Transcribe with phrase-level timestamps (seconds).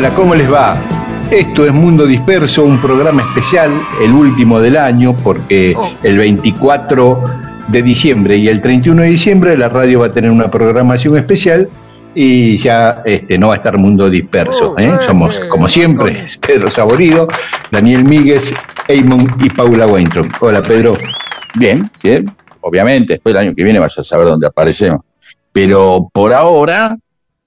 [0.00, 0.78] Hola, ¿cómo les va?
[1.30, 3.70] Esto es Mundo Disperso, un programa especial,
[4.02, 7.22] el último del año, porque el 24
[7.68, 11.68] de diciembre y el 31 de diciembre la radio va a tener una programación especial
[12.14, 14.74] y ya este, no va a estar Mundo Disperso.
[14.78, 14.90] ¿eh?
[15.06, 17.28] Somos, como siempre, Pedro Saborido,
[17.70, 18.54] Daniel Míguez,
[18.88, 20.28] Eamon y Paula Weintraub.
[20.40, 20.96] Hola, Pedro.
[21.56, 22.34] Bien, bien.
[22.62, 25.02] Obviamente, después del año que viene vas a saber dónde aparecemos.
[25.52, 26.96] Pero por ahora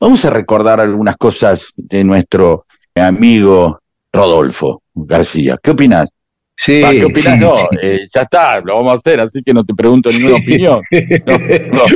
[0.04, 3.80] Vamos a recordar algunas cosas de nuestro amigo
[4.12, 5.58] Rodolfo García.
[5.64, 6.10] ¿Qué opinas?
[6.58, 7.40] Sí, ¿Qué opinas?
[7.40, 10.82] no, eh, ya está, lo vamos a hacer, así que no te pregunto ninguna opinión.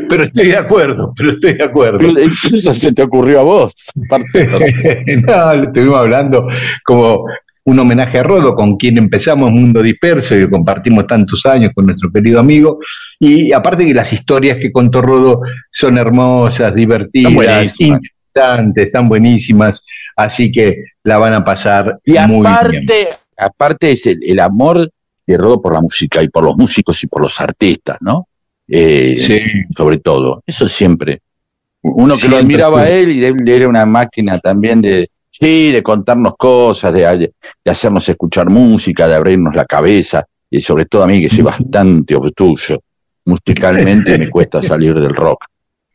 [0.08, 2.18] Pero estoy de acuerdo, pero estoy de acuerdo.
[2.18, 3.74] Eso se te ocurrió a vos.
[3.96, 6.48] no, le estuvimos hablando
[6.86, 7.26] como
[7.68, 12.10] un homenaje a Rodo, con quien empezamos Mundo Disperso y compartimos tantos años con nuestro
[12.10, 12.80] querido amigo.
[13.20, 20.50] Y aparte que las historias que contó Rodo son hermosas, divertidas, interesantes, están buenísimas, así
[20.50, 23.08] que la van a pasar y muy aparte, bien.
[23.36, 24.90] Aparte es el, amor
[25.26, 28.30] de Rodo por la música y por los músicos y por los artistas, ¿no?
[28.66, 29.42] Eh, sí.
[29.76, 31.20] Sobre todo, eso siempre.
[31.82, 35.10] Uno que lo admiraba a él y él era una máquina también de,
[35.40, 37.02] Sí, de contarnos cosas, de,
[37.64, 41.42] de, hacernos escuchar música, de abrirnos la cabeza, y sobre todo a mí que soy
[41.44, 42.82] bastante obtuso,
[43.26, 45.46] musicalmente me cuesta salir del rock.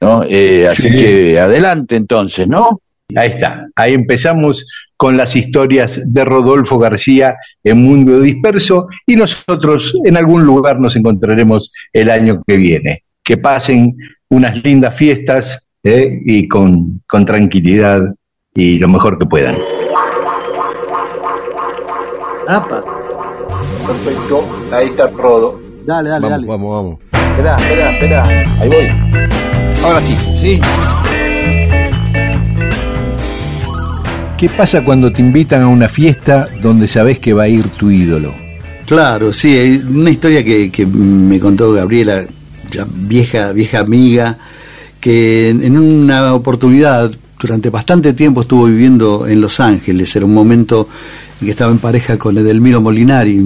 [0.01, 0.23] ¿no?
[0.29, 2.81] Eh, así que adelante entonces, ¿no?
[3.15, 4.65] Ahí está, ahí empezamos
[4.97, 10.97] con las historias de Rodolfo García en Mundo Disperso y nosotros en algún lugar nos
[10.97, 13.03] encontraremos el año que viene.
[13.23, 13.93] Que pasen
[14.29, 16.21] unas lindas fiestas ¿eh?
[16.25, 18.03] y con, con tranquilidad
[18.55, 19.57] y lo mejor que puedan.
[22.49, 22.85] Apa.
[23.87, 25.59] Perfecto, ahí está Rodo.
[25.87, 26.47] Dale, dale, vamos, dale.
[26.47, 26.99] Vamos, vamos.
[27.31, 28.45] Espera, espera, espera.
[28.61, 29.83] Ahí voy.
[29.85, 30.61] Ahora sí, sí.
[34.37, 37.91] ¿Qué pasa cuando te invitan a una fiesta donde sabes que va a ir tu
[37.91, 38.35] ídolo?
[38.87, 42.25] Claro, sí, una historia que, que me contó Gabriela,
[42.71, 44.37] ya vieja, vieja amiga,
[45.01, 47.13] que en una oportunidad
[47.43, 50.89] durante bastante tiempo estuvo viviendo en Los Ángeles, era un momento
[51.41, 53.37] en que estaba en pareja con Edelmiro Molinari,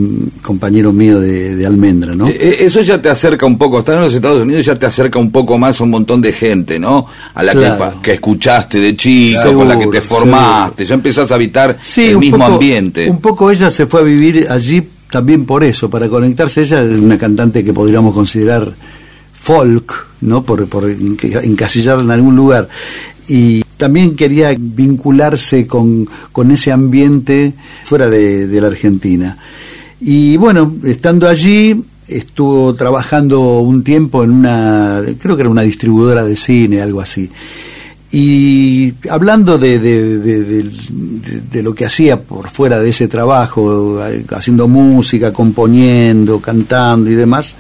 [0.43, 2.29] compañero mío de, de Almendra, ¿no?
[2.29, 5.19] Eh, Eso ya te acerca un poco, estar en los Estados Unidos ya te acerca
[5.19, 7.07] un poco más a un montón de gente, ¿no?
[7.34, 7.95] A la Claro.
[7.97, 11.78] que, que escuchaste de chico, con la que te Seguro, formaste, ya empezás a habitar
[11.81, 13.09] Sí, el mismo poco- ambiente.
[13.09, 16.61] Un poco ella se fue a vivir allí también por eso, para conectarse.
[16.63, 18.75] Ella es una cantante que podríamos considerar
[19.33, 20.43] folk, ¿no?
[20.43, 22.69] Por, por enca- encasillarla en algún lugar.
[23.29, 27.53] Y también quería vincularse con, con ese ambiente
[27.85, 29.37] fuera de, la Argentina.
[30.01, 36.25] Y bueno, estando allí, estuvo trabajando un tiempo en una, creo que era una distribuidora
[36.25, 37.29] de cine, algo así.
[38.13, 44.01] Y hablando de, de, de- lo que hacía por fuera de ese trabajo,
[44.31, 47.57] haciendo música, componiendo, cantando y demás,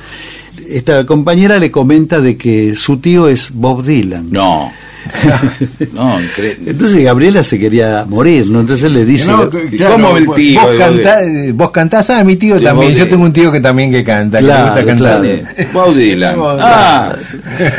[0.68, 4.28] esta compañera le comenta de que su tío es Bob Dylan.
[4.30, 4.70] No.
[5.92, 6.18] no.
[6.66, 8.60] Entonces Gabriela se quería morir, ¿no?
[8.60, 9.30] Entonces le dice...
[9.30, 10.60] No, ¿Y claro, cómo el tío?
[10.60, 12.94] Vos, cantás, eh, vos cantás, ah, mi tío Sí, también.
[12.94, 15.46] Yo tengo un tío que también que canta, Claro, que le gusta cantar.
[15.54, 15.70] claro.
[15.72, 16.38] Bob Dylan.
[16.38, 17.16] Bob Ah,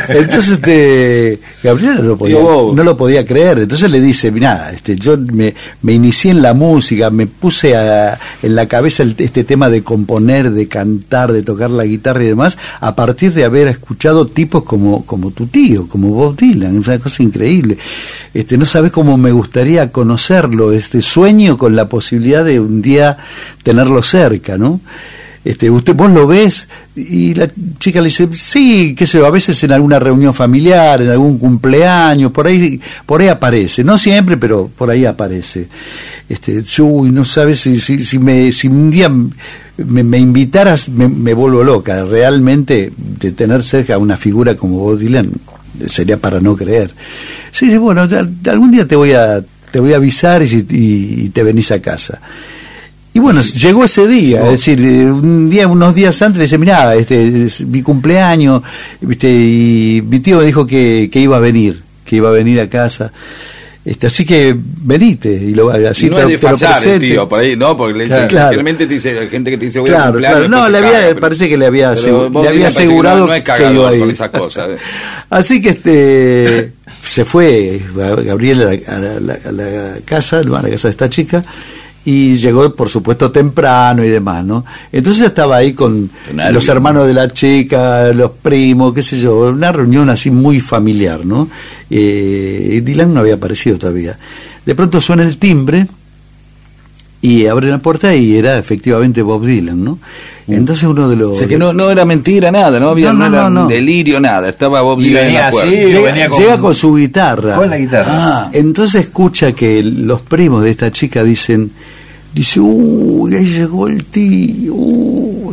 [0.08, 2.76] Entonces este, Gabriela no lo, podía, Tío Bob.
[2.76, 3.58] no lo podía creer.
[3.60, 8.18] Entonces le dice, mira, este, yo me, me inicié en la música, me puse a-
[8.42, 12.28] en la cabeza el- este tema de componer, de cantar, de tocar la guitarra y
[12.28, 16.78] demás, a partir de haber escuchado tipos como, como tu tío, como Bob Dylan.
[16.78, 17.78] Una cosa increíble.
[18.34, 23.18] Este, no sabes cómo me gustaría conocerlo, este sueño con la posibilidad de un día
[23.62, 24.80] tenerlo cerca, ¿no?
[25.48, 29.30] este, usted, vos lo ves, y la chica le dice, sí, qué sé yo, a
[29.30, 34.36] veces en alguna reunión familiar, en algún cumpleaños, por ahí, por ahí aparece, no siempre,
[34.36, 35.68] pero por ahí aparece.
[36.28, 39.10] Este, uy, no sabes si, si, si, me, si un día
[39.78, 45.30] me, invitaras, me, vuelvo loca, realmente de tener cerca una figura como Bob Dylan
[45.86, 46.92] sería para no creer.
[47.50, 48.06] Sí, bueno,
[48.46, 52.20] algún día te voy a, te voy a avisar y, y te venís a casa.
[53.14, 54.78] Y bueno, llegó ese día, es decir,
[55.10, 58.62] un día, unos días antes le dice, mirá, este, es mi cumpleaños,
[59.00, 59.28] ¿viste?
[59.28, 62.68] y mi tío me dijo que, que iba a venir, que iba a venir a
[62.68, 63.10] casa.
[63.88, 67.56] Este, así que venite y lo así no es de fallar el tío por ahí
[67.56, 70.46] no porque le dice, realmente te dice hay gente que te dice voy claro, claro.
[70.46, 74.10] no le había parece que le había, le había asegurado que, no, es cagador con
[74.10, 74.68] esas cosas
[75.30, 80.92] así que este se fue Gabriel a la, a la casa a la casa de
[80.92, 81.42] esta chica
[82.10, 84.64] y llegó, por supuesto, temprano y demás, ¿no?
[84.90, 86.08] Entonces estaba ahí con
[86.50, 91.26] los hermanos de la chica, los primos, qué sé yo, una reunión así muy familiar,
[91.26, 91.50] ¿no?
[91.90, 94.18] Eh, Dylan no había aparecido todavía.
[94.64, 95.86] De pronto suena el timbre
[97.20, 99.98] y abre la puerta y era efectivamente Bob Dylan, ¿no?
[100.46, 100.54] Mm.
[100.54, 101.32] Entonces uno de los...
[101.32, 105.02] O sea que no, no era mentira nada, no había no, delirio nada, estaba Bob
[105.02, 105.70] Dylan en la puerta.
[105.70, 106.74] llega, con...
[106.74, 107.56] su guitarra.
[107.56, 108.06] Con la guitarra.
[108.08, 111.70] Ah, entonces escucha que los primos de esta chica dicen
[112.32, 114.74] dice, uy, ahí llegó el tío,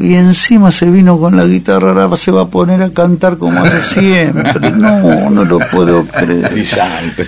[0.02, 3.62] y encima se vino con la guitarra, ahora se va a poner a cantar como
[3.62, 4.72] hace siempre.
[4.72, 6.52] No, no lo puedo creer.
[6.52, 7.28] Brillante,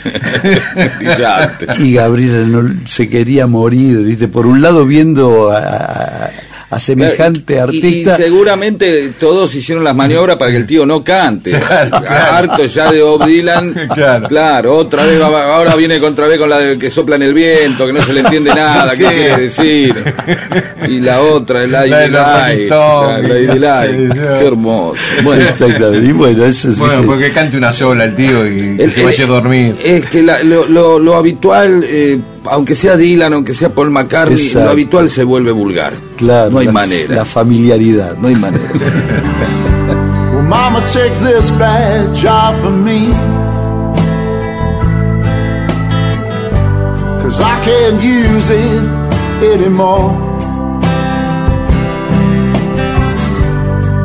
[0.99, 1.67] brillante.
[1.79, 4.27] Y Gabriel no, se quería morir, ¿viste?
[4.27, 6.29] Por un lado viendo a
[6.69, 8.13] a semejante artista.
[8.13, 11.55] Y, seguramente todos hicieron las maniobras para que el tío no cante.
[12.09, 13.75] Harto ya de Bob Dylan.
[14.27, 14.77] Claro.
[14.77, 17.93] otra vez, ahora viene contra vez con la de que sopla en el viento, que
[17.93, 19.95] no se le entiende nada, qué quiere decir.
[20.87, 21.89] Y la otra, el Lady
[23.59, 24.13] Light.
[24.13, 24.99] Qué hermoso.
[25.23, 26.07] Bueno, exactamente.
[26.07, 29.27] Y bueno, eso es, bueno porque cante una sola el tío y se vaya a
[29.27, 29.75] dormir.
[29.83, 31.83] Es que lo, lo, lo, habitual.
[31.85, 32.19] Eh,
[32.49, 35.93] aunque sea Dylan, aunque sea Paul McCartney, lo habitual se vuelve vulgar.
[36.17, 36.51] Claro.
[36.51, 37.15] No hay manera.
[37.15, 38.17] La familiaridad.
[38.17, 38.71] No hay manera.
[40.33, 43.07] well, mama, take this badge off of me.
[47.21, 48.83] Cause I can't use it
[49.53, 50.15] anymore.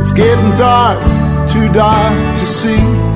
[0.03, 0.99] It's getting dark,
[1.49, 3.12] too dark to see.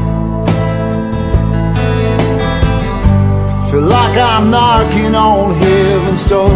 [3.76, 6.48] Feel like I'm knocking on heaven's door.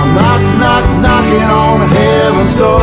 [0.00, 2.80] I'm knock, knock, knocking on heaven's door.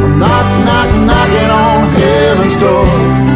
[0.00, 3.29] I'm knock, knock, knocking on heaven's door.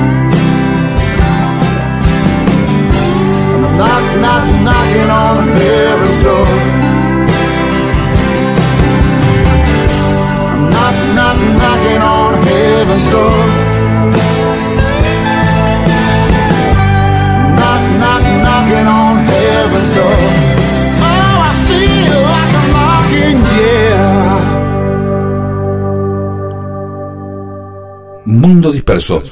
[28.95, 29.23] Disperso.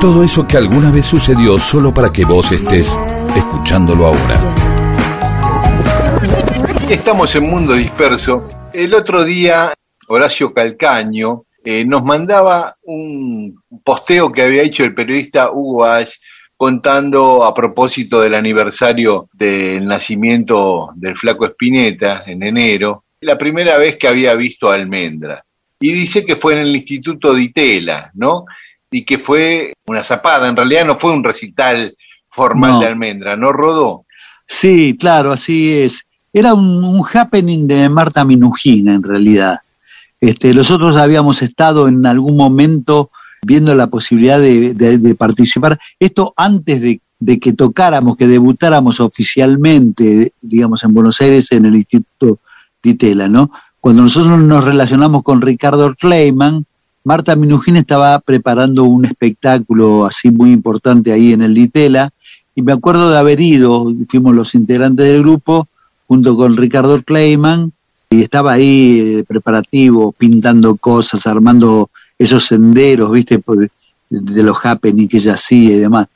[0.00, 2.94] Todo eso que alguna vez sucedió solo para que vos estés
[3.36, 4.40] escuchándolo ahora.
[6.88, 8.48] Estamos en Mundo Disperso.
[8.72, 9.72] El otro día,
[10.08, 16.14] Horacio Calcaño eh, nos mandaba un posteo que había hecho el periodista Hugo Ash
[16.56, 23.96] contando a propósito del aniversario del nacimiento del flaco Espineta en enero, la primera vez
[23.96, 25.44] que había visto a Almendra.
[25.80, 28.44] Y dice que fue en el Instituto de Itela, ¿no?
[28.90, 31.96] Y que fue una zapada, en realidad no fue un recital
[32.28, 34.04] formal de Almendra, ¿no rodó?
[34.46, 39.60] Sí, claro, así es era un, happening de Marta Minujina en realidad.
[40.20, 43.10] Este, nosotros habíamos estado en algún momento
[43.42, 45.78] viendo la posibilidad de, participar.
[45.98, 52.38] Esto antes de, que tocáramos, que debutáramos oficialmente, digamos, en Buenos Aires en el Instituto
[52.82, 53.50] Ditela, ¿no?
[53.80, 56.66] Cuando nosotros nos relacionamos con Ricardo Kleiman,
[57.04, 62.10] Marta Minujina estaba preparando un espectáculo así muy importante ahí en el Ditela,
[62.54, 65.68] y me acuerdo de haber ido, fuimos los integrantes del grupo,
[66.06, 67.72] junto con Ricardo Kleiman
[68.10, 73.40] y estaba ahí eh, preparativo, pintando cosas, armando esos senderos, viste,
[74.10, 76.08] de, los happenings que ella hacía y demás.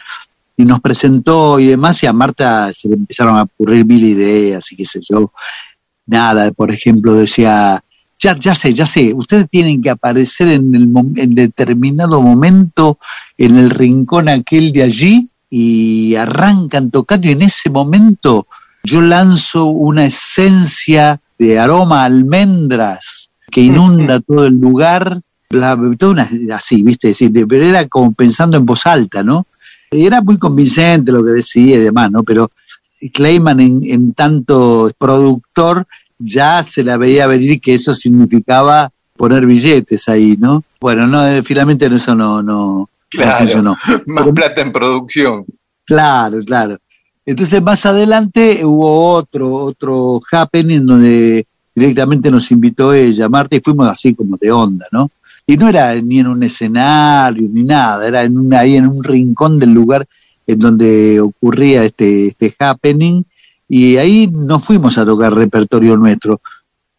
[0.56, 4.70] Y nos presentó y demás, y a Marta se le empezaron a ocurrir mil ideas
[4.72, 5.30] y qué sé yo.
[6.06, 7.82] Nada, por ejemplo, decía,
[8.18, 12.98] ya, ya sé, ya sé, ustedes tienen que aparecer en, el, en determinado momento
[13.38, 18.46] en el rincón aquel de allí y arrancan tocando y en ese momento
[18.82, 25.20] yo lanzo una esencia de aroma almendras que inunda todo el lugar,
[25.50, 29.46] la, una, así, viste, decir, pero era como pensando en voz alta, ¿no?
[29.90, 32.24] Era muy convincente lo que decía y demás, ¿no?
[32.24, 32.50] Pero
[33.12, 35.86] Clayman en, en tanto productor
[36.18, 40.64] ya se la veía venir que eso significaba poner billetes ahí, ¿no?
[40.80, 45.44] Bueno, no, eh, finalmente eso no, no, claro, no Más plata en producción.
[45.84, 46.78] Claro, claro.
[47.26, 53.88] Entonces más adelante hubo otro, otro happening donde directamente nos invitó ella, Marta, y fuimos
[53.88, 55.10] así como de onda, ¿no?
[55.46, 59.02] Y no era ni en un escenario ni nada, era en un, ahí en un
[59.02, 60.06] rincón del lugar
[60.46, 63.22] en donde ocurría este, este happening,
[63.68, 66.40] y ahí nos fuimos a tocar repertorio nuestro.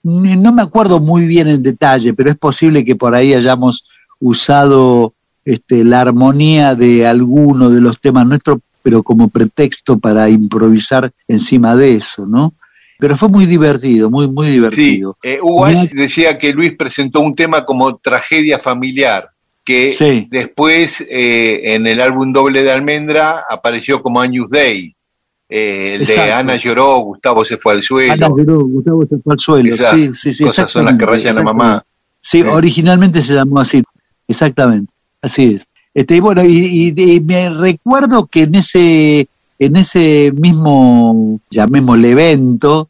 [0.04, 3.86] No me acuerdo muy bien en detalle, pero es posible que por ahí hayamos
[4.20, 11.12] usado este, la armonía de alguno de los temas nuestros, pero como pretexto para improvisar
[11.28, 12.54] encima de eso, ¿no?
[12.98, 15.18] Pero fue muy divertido, muy, muy divertido.
[15.22, 15.40] Sí, eh,
[15.94, 19.30] decía que Luis presentó un tema como tragedia familiar,
[19.66, 24.96] que después eh, en el álbum doble de Almendra apareció como Años Day.
[25.50, 28.14] Eh, el de Ana lloró, Gustavo se fue al suelo.
[28.14, 29.76] Ana lloró, Gustavo se fue al suelo.
[29.76, 30.44] sí, sí, sí.
[30.44, 31.86] Cosas son las que rayan a mamá.
[32.22, 33.84] Sí, originalmente se llamó así,
[34.28, 34.92] exactamente,
[35.22, 35.68] así es.
[35.94, 39.28] Este, y bueno, y, me recuerdo que en ese,
[39.60, 42.90] en ese mismo, llamémosle evento,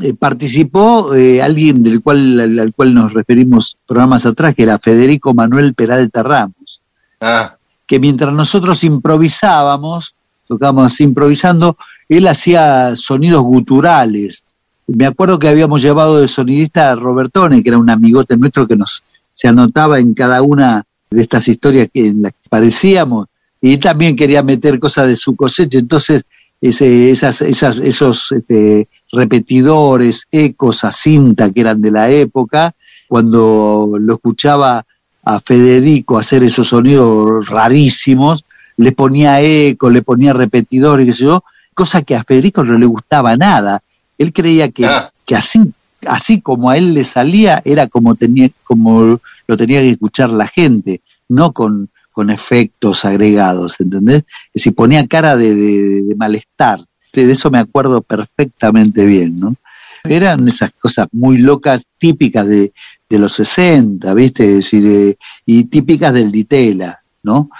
[0.00, 5.34] eh, participó eh, alguien del cual, al, cual nos referimos programas atrás, que era Federico
[5.34, 6.80] Manuel Peralta Ramos.
[7.20, 7.56] Ah.
[7.86, 10.14] Que mientras nosotros improvisábamos,
[10.48, 11.76] tocábamos improvisando,
[12.08, 14.44] él hacía sonidos guturales.
[14.86, 18.76] Me acuerdo que habíamos llevado de sonidista a Robertone, que era un amigote nuestro que
[18.76, 23.26] nos se anotaba en cada una de estas historias que, en las que parecíamos,
[23.60, 26.24] y también quería meter cosas de su cosecha, entonces
[26.62, 32.74] ese, esas, esas, esos este, repetidores, ecos a cinta que eran de la época,
[33.08, 34.86] cuando lo escuchaba
[35.24, 38.44] a Federico hacer esos sonidos rarísimos,
[38.78, 42.86] le ponía eco, le ponía repetidores, qué sé yo, cosa que a Federico no le
[42.86, 43.82] gustaba nada.
[44.16, 45.12] Él creía que, ah.
[45.26, 45.60] que así,
[46.06, 50.46] así como a él le salía, era como tenía, como lo tenía que escuchar la
[50.46, 51.02] gente
[51.32, 54.24] no con, con efectos agregados, ¿entendés?
[54.46, 56.80] Es decir, ponía cara de, malestar.
[57.12, 59.56] De eso me acuerdo perfectamente bien, ¿no?
[60.04, 62.72] Eran esas cosas muy locas, típicas de,
[63.10, 64.44] los 60, ¿viste?
[64.44, 67.50] Es decir, eh, y típicas del Ditela, ¿no?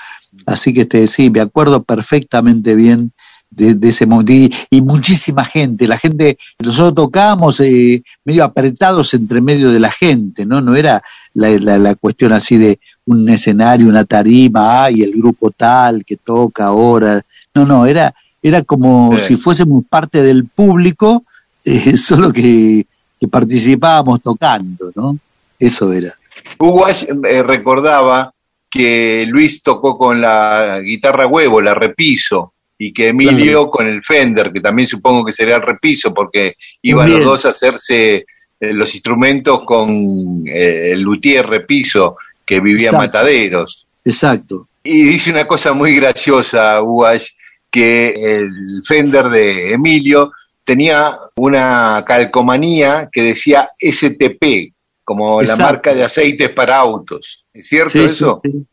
[0.46, 3.12] Así que este, sí, me acuerdo perfectamente bien
[3.54, 4.32] de, ese momento.
[4.70, 10.44] Y, muchísima gente, la gente, nosotros tocábamos eh, medio apretados entre medio de la gente,
[10.44, 10.60] ¿no?
[10.60, 11.02] No era
[11.34, 16.66] la, la cuestión así de un escenario, una tarima, y el grupo tal que toca
[16.66, 17.22] ahora.
[17.54, 21.24] No, no, era, era como si fuésemos parte del público,
[21.64, 22.86] eh, solo que,
[23.30, 25.16] participábamos tocando, ¿no?
[25.56, 26.12] Eso era.
[26.58, 28.34] Hugo eh, recordaba
[28.68, 32.54] que Luis tocó con la guitarra huevo, la repiso,
[32.84, 37.12] y que Emilio con el Fender, que también supongo que sería el repiso, porque iban
[37.12, 38.24] los dos a hacerse eh,
[38.72, 43.86] los instrumentos con el luthier repiso que vivía Mataderos.
[44.04, 44.66] Exacto.
[44.82, 47.28] Y dice una cosa muy graciosa, Uwash,
[47.70, 50.32] que el Fender de Emilio
[50.64, 54.72] tenía una calcomanía que decía STP,
[55.04, 57.44] como la marca de aceites para autos.
[57.54, 58.38] ¿Es cierto eso?
[58.42, 58.66] Sí,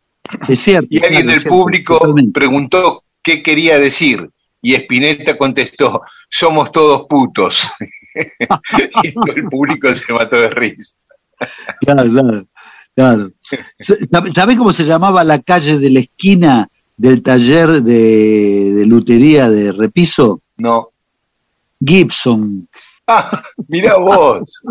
[0.48, 0.88] Es cierto.
[0.90, 4.30] Y alguien del público preguntó qué quería decir.
[4.62, 7.70] Y Spinetta contestó, somos todos putos.
[9.04, 10.96] y el público se mató de risa.
[11.82, 12.48] Claro, claro.
[12.96, 13.32] Claro.
[14.36, 20.42] ¿Sabés cómo se llamaba la calle de la esquina del taller de, lutería de Repiso?
[20.58, 20.90] No.
[21.80, 22.68] Gibson.
[23.08, 24.62] Ah, mira vos.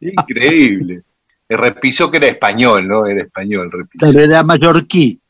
[0.00, 1.02] Increíble.
[1.48, 3.06] El Repiso que era español, ¿no?
[3.06, 4.18] Era español, Repiso.
[4.18, 5.20] era mallorquí.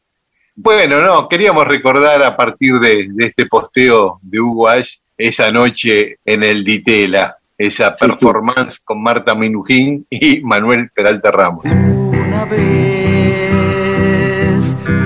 [0.59, 6.43] Bueno, no, queríamos recordar a partir de, este posteo de Hugo Ash esa noche en
[6.43, 11.65] el Ditela esa performance con Marta Minujín y Manuel Peralta Ramos.
[11.65, 12.61] Una vez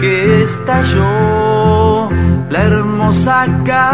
[0.01, 2.11] que estalló
[2.51, 3.91] la hermosa catedral,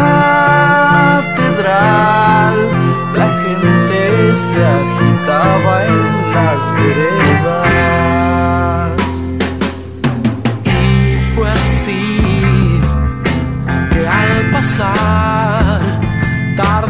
[3.15, 7.76] la gente se agitaba en las veredas.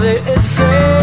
[0.07, 0.96] Tarde ese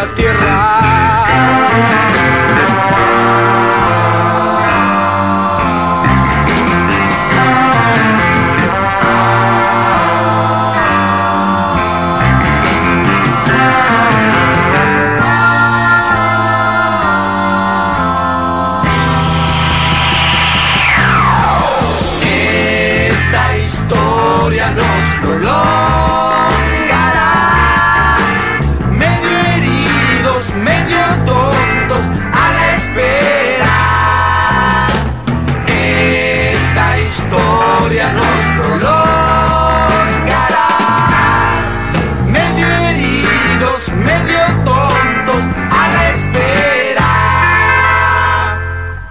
[0.00, 0.60] la tierra.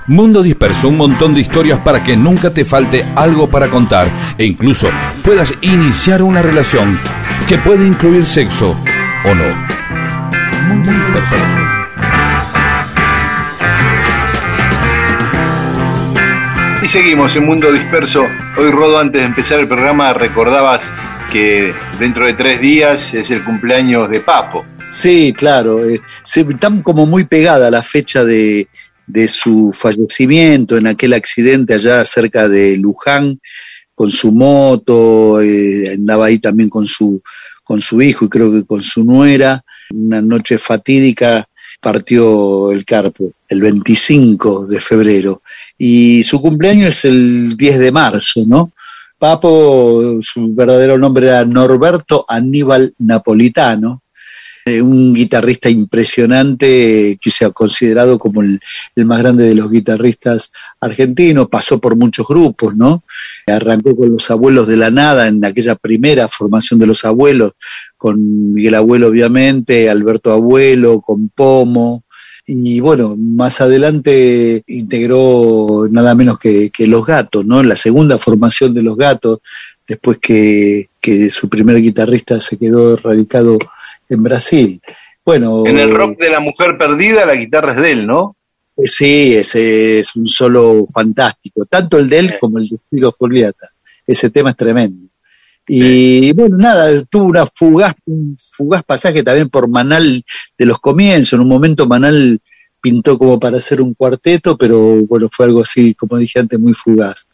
[0.09, 4.07] Mundo Disperso, un montón de historias para que nunca te falte algo para contar
[4.39, 4.89] e incluso
[5.23, 6.99] puedas iniciar una relación
[7.47, 8.75] que puede incluir sexo
[9.23, 9.43] o no.
[10.67, 11.35] Mundo Disperso.
[16.81, 18.25] Y seguimos en Mundo Disperso.
[18.57, 20.91] Hoy, Rodo, antes de empezar el programa, recordabas
[21.31, 24.65] que dentro de tres días es el cumpleaños de Papo.
[24.89, 25.85] Sí, claro.
[25.85, 28.67] eh, se, están como muy pegada la fecha de,
[29.09, 33.39] de su fallecimiento en aquel accidente allá cerca de Luján
[33.95, 37.21] con su moto, eh, andaba ahí también con su,
[37.63, 39.61] con su hijo y creo que con su nuera.
[39.91, 41.49] Una noche fatídica
[41.81, 45.41] partió el carpo, el 25 de febrero.
[45.77, 48.71] Y su cumpleaños es el 10 de marzo, ¿no?
[49.17, 54.03] Papo, su verdadero nombre era Norberto Aníbal Napolitano,
[54.81, 58.59] un guitarrista impresionante que se ha considerado como el,
[59.05, 63.03] más grande de los guitarristas argentinos, pasó por muchos grupos, ¿no?
[63.47, 67.53] Arrancó con los abuelos de la nada en aquella primera formación de los abuelos,
[67.97, 72.03] con Miguel Abuelo obviamente, Alberto Abuelo, con Pomo,
[72.51, 77.61] y bueno, más adelante integró nada menos que, que Los Gatos, ¿no?
[77.61, 79.39] La segunda formación de Los Gatos,
[79.87, 83.59] después que, que su primer guitarrista se quedó radicado
[84.09, 84.81] en Brasil.
[85.23, 88.35] Bueno, En el rock de la mujer perdida, la guitarra es de él, ¿no?
[88.79, 93.11] eh, sí, ese es un solo fantástico, tanto el de él como el de Spiro
[93.11, 93.69] Folliata.
[94.05, 95.07] Ese tema es tremendo.
[95.67, 100.23] Y bueno, nada, tuvo una fugaz, un fugaz pasaje también por Manal
[100.57, 101.33] de los comienzos.
[101.33, 102.39] En un momento Manal
[102.81, 106.73] pintó como para hacer un cuarteto, pero bueno, fue algo así, como dije antes, muy
[106.73, 107.27] fugaz.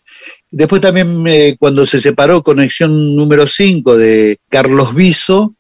[0.52, 5.56] Después también eh, cuando se separó Conexión número 5 de Carlos Viso,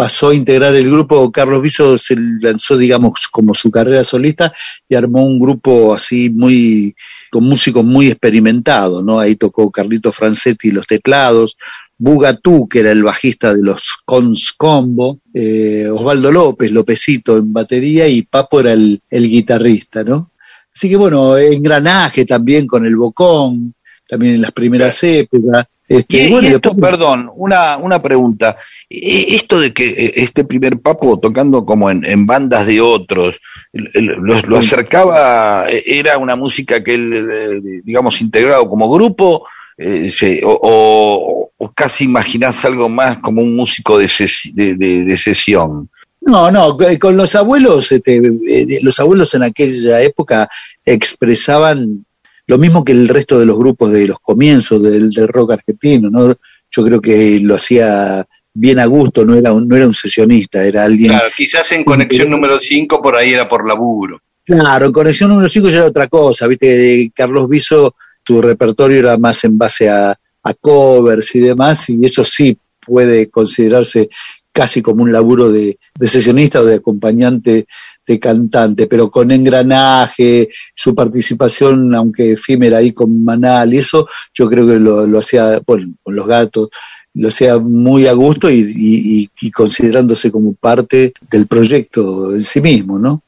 [0.00, 4.50] pasó a integrar el grupo, Carlos Viso se lanzó, digamos, como su carrera solista
[4.88, 6.94] y armó un grupo así muy,
[7.30, 9.20] con músicos muy experimentados, ¿no?
[9.20, 11.58] Ahí tocó Carlito Francetti los teclados,
[11.98, 18.08] Bugatú, que era el bajista de los Cons Combo, eh, Osvaldo López, Lopecito en batería
[18.08, 20.30] y Papo era el, el guitarrista, ¿no?
[20.74, 23.74] Así que bueno, engranaje también con el Bocón,
[24.08, 25.66] también en las primeras épocas.
[25.90, 28.56] Este, Y, bueno, y y esto, después- perdón, una, una pregunta.
[28.88, 33.40] E- Esto de que eh, este primer papo tocando como en, en bandas de otros,
[33.72, 39.44] lo, lo acercaba, eh, era una música que él, eh, digamos, integrado como grupo,
[39.76, 44.74] eh, se- o, o- o casi imaginás algo más como un músico de, ses- de,
[44.76, 45.88] de- de sesión.
[46.20, 48.16] No, no, co- con los abuelos, este,
[48.48, 50.48] eh, los abuelos en aquella época
[50.84, 52.04] expresaban
[52.50, 56.10] lo mismo que el resto de los grupos de los comienzos del, del rock argentino,
[56.10, 56.34] ¿no?
[56.68, 60.64] Yo creo que lo hacía bien a gusto, no era un, no era un sesionista,
[60.64, 61.12] era alguien...
[61.12, 64.20] Claro, quizás en conexión número 5 por ahí era por laburo.
[64.44, 67.12] Claro, en Conexión número 5 ya era otra cosa, ¿viste?
[67.14, 67.94] Carlos Viso,
[68.26, 73.30] su repertorio era más en base a, a covers y demás, y eso sí puede
[73.30, 74.08] considerarse
[74.50, 77.66] casi como un laburo de, de sesionista o de acompañante
[78.06, 84.48] de cantante, pero con engranaje, su participación, aunque efímera ahí con Manal y eso, yo
[84.48, 86.68] creo que lo, lo hacía, bueno, con los gatos,
[87.14, 92.98] lo hacía muy a gusto y, y- considerándose como parte del proyecto en sí mismo,
[92.98, 93.22] ¿no?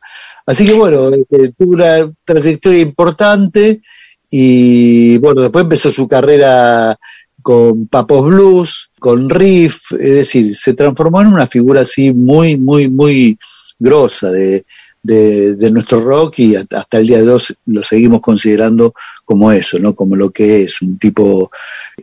[0.46, 3.80] Así que bueno, este, tuvo una trayectoria importante
[4.30, 6.96] y bueno, después empezó su carrera
[7.42, 12.88] con Papos Blues, con Riff, es decir, se transformó en una figura así muy, muy,
[12.88, 13.36] muy
[13.82, 14.64] grosa de,
[15.02, 19.94] de, nuestro rock y hasta el día de hoy lo seguimos considerando como eso, ¿no?
[19.94, 21.50] Como lo que es, un tipo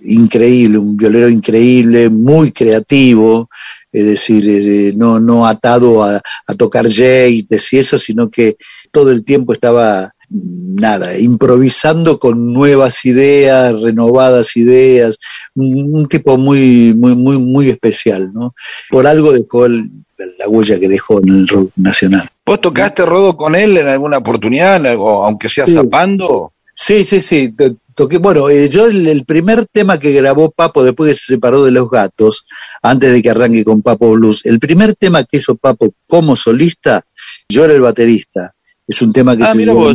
[0.04, 3.50] increíble, un violero increíble, muy creativo,
[3.92, 8.58] es decir, no, no atado a, a tocar jazz y eso, sino que
[8.92, 15.18] todo el tiempo estaba nada, improvisando con nuevas ideas, renovadas ideas,
[15.56, 18.54] un, un tipo muy, muy, muy, muy especial, ¿no?
[18.92, 19.90] Por algo dejó el-
[20.38, 22.28] la huella que dejó en el rock nacional.
[22.46, 25.74] ¿Vos tocaste rodo con él en alguna oportunidad, algo, aunque sea Sí.
[25.74, 26.54] zapando?
[26.76, 27.52] Sí, sí, sí.
[27.52, 31.34] to- Toqué, bueno, eh, yo el, el primer tema que grabó Papo después que se
[31.34, 32.46] separó de los gatos,
[32.82, 37.06] antes de que arranque con Papo Blues, el primer tema que hizo Papo como solista,
[37.50, 38.54] yo era el baterista.
[38.88, 39.94] Es un tema que Ah, se llama,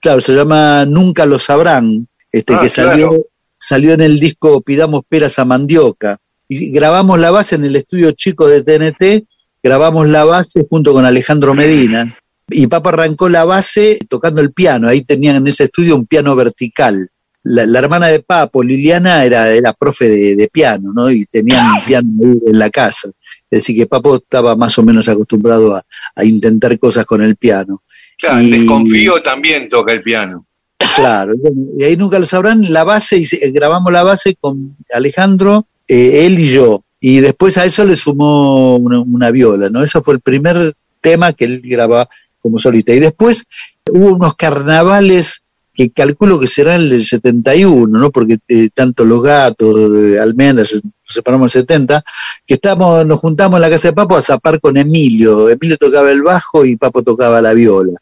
[0.00, 3.26] claro, se llama Nunca lo sabrán, este Ah, que salió, claro.
[3.56, 6.18] salió en el disco Pidamos peras a mandioca.
[6.48, 9.24] Y grabamos la base en el estudio chico de TNT,
[9.66, 12.16] grabamos la base junto con Alejandro Medina.
[12.48, 14.86] Y Papa arrancó la base tocando el piano.
[14.86, 17.08] Ahí tenían en ese estudio un piano vertical.
[17.42, 21.10] La, la hermana de Papo, Liliana, era, era profe de, de piano, ¿no?
[21.10, 22.08] Y tenían un piano
[22.46, 23.08] en la casa.
[23.50, 25.82] Es decir, que Papo estaba más o menos acostumbrado a,
[26.14, 27.82] a intentar cosas con el piano.
[28.18, 30.46] Claro, Y- Desconfío también toca el piano.
[30.94, 31.32] Claro,
[31.78, 32.72] y ahí nunca lo sabrán.
[32.72, 36.84] La base, eh, grabamos la base con Alejandro, eh, él y yo.
[37.00, 39.82] Y después a eso le sumó una, viola, ¿no?
[39.82, 42.08] Ese fue el primer tema que él graba
[42.40, 42.92] como solista.
[42.92, 43.44] Y después
[43.90, 45.42] hubo unos carnavales
[45.74, 48.10] que calculo que serán el del 71, ¿no?
[48.10, 52.02] Porque eh, tanto los gatos, de Almendras, nos separamos el 70,
[52.46, 55.50] que estamos, nos juntamos en la casa de Papo a zapar con Emilio.
[55.50, 57.92] Emilio tocaba el bajo y Papo tocaba la viola.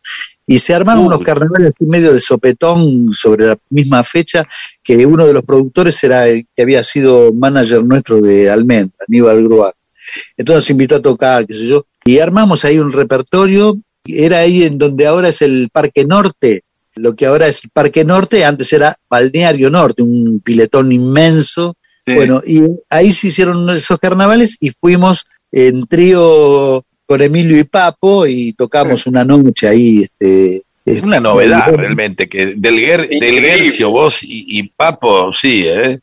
[0.47, 4.47] Y se armaron unos carnavales así medio de sopetón sobre la misma fecha
[4.83, 9.43] que uno de los productores era el que había sido manager nuestro de Almendra, Aníbal
[9.43, 9.73] Gruá.
[10.37, 14.65] Entonces nos invitó a tocar, qué sé yo, y armamos ahí un repertorio, era ahí
[14.65, 16.63] en donde ahora es el Parque Norte,
[16.97, 21.77] lo que ahora es el Parque Norte, antes era Balneario Norte, un piletón inmenso,
[22.07, 22.15] Sí.
[22.15, 28.27] bueno, y ahí se hicieron esos carnavales y fuimos en trío con Emilio y Papo
[28.27, 33.15] y tocamos una noche ahí, este, Es una novedad este, realmente, que del, Ger- del
[33.15, 33.51] Increíble.
[33.51, 36.01] Gercio, vos y, y Papo, sí, ¿eh?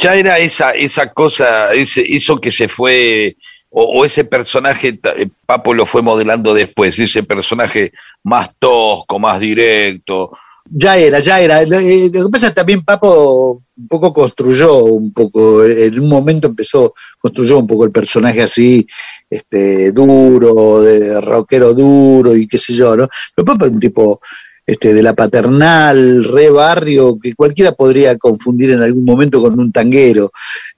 [0.00, 3.36] Ya era esa, esa cosa, ese, eso que se fue,
[3.70, 9.40] o, o ese personaje, eh, Papo lo fue modelando después, ese personaje más tosco, más
[9.40, 10.30] directo.
[10.70, 11.64] Ya era, ya era.
[11.64, 16.08] Lo, eh, que pasa es que también Papo un poco construyó un poco, en un
[16.08, 18.86] momento empezó, construyó un poco el personaje así,
[19.30, 23.08] este, duro, de rockero duro y qué sé yo, ¿no?
[23.34, 24.20] Pero Papo es un tipo
[24.66, 29.72] este, de la paternal, re barrio, que cualquiera podría confundir en algún momento con un
[29.72, 30.30] tanguero.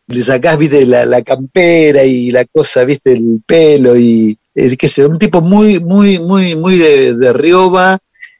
[0.06, 5.04] Le sacás, viste, la, campera y la cosa, viste, el pelo y, eh, qué sé,
[5.04, 7.98] un tipo muy, muy, muy, muy de, de Rioba,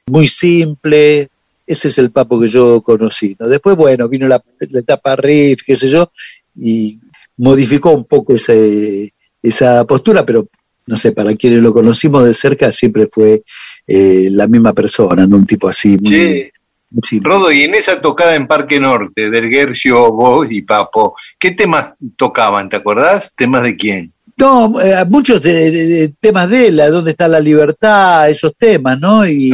[0.09, 1.30] muy simple,
[1.71, 3.35] ese es el papo que yo conocí.
[3.39, 3.47] ¿no?
[3.47, 6.11] Después, bueno, vino la, la etapa riff, qué sé yo,
[6.55, 6.99] y
[7.37, 10.47] modificó un poco ese, esa postura, pero
[10.87, 13.43] no sé, para quienes lo conocimos de cerca siempre fue
[13.87, 15.37] eh, la misma persona, ¿no?
[15.37, 16.51] un tipo así muy,
[16.89, 17.29] muy simple.
[17.29, 21.93] Rodo, y en esa tocada en Parque Norte, del Gercio, vos y Papo, ¿qué temas
[22.17, 22.67] tocaban?
[22.67, 23.33] ¿Te acordás?
[23.35, 24.11] ¿Temas de quién?
[24.37, 28.27] No, eh, muchos de, de- de temas de él, ¿dónde está la libertad?
[28.29, 29.25] Esos temas, ¿no?
[29.27, 29.51] Y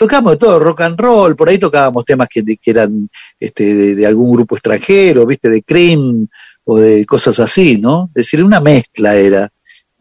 [0.00, 4.06] tocamos de todo, rock and roll, por ahí tocábamos temas que, eran este, de, de
[4.06, 5.50] algún grupo extranjero, ¿viste?
[5.50, 6.26] De Cream
[6.64, 8.06] o de cosas así, ¿no?
[8.14, 9.50] Es decir, una mezcla era.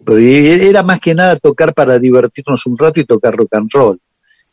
[0.05, 3.99] Pero era más que nada tocar para divertirnos un rato y tocar rock and roll.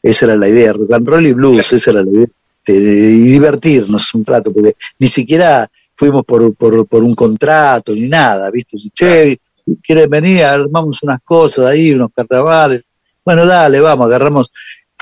[0.02, 2.26] Esa era la idea, rock and roll y blues, esa era la idea.
[2.66, 8.50] de- divertirnos un rato, porque ni siquiera fuimos por, por, por un contrato ni nada,
[8.50, 8.76] ¿viste?
[8.76, 9.38] Si, che,
[9.80, 10.42] ¿quieres venir?
[10.42, 12.82] Armamos unas cosas ahí, unos carnavales.
[13.24, 14.50] Bueno, dale, vamos, agarramos.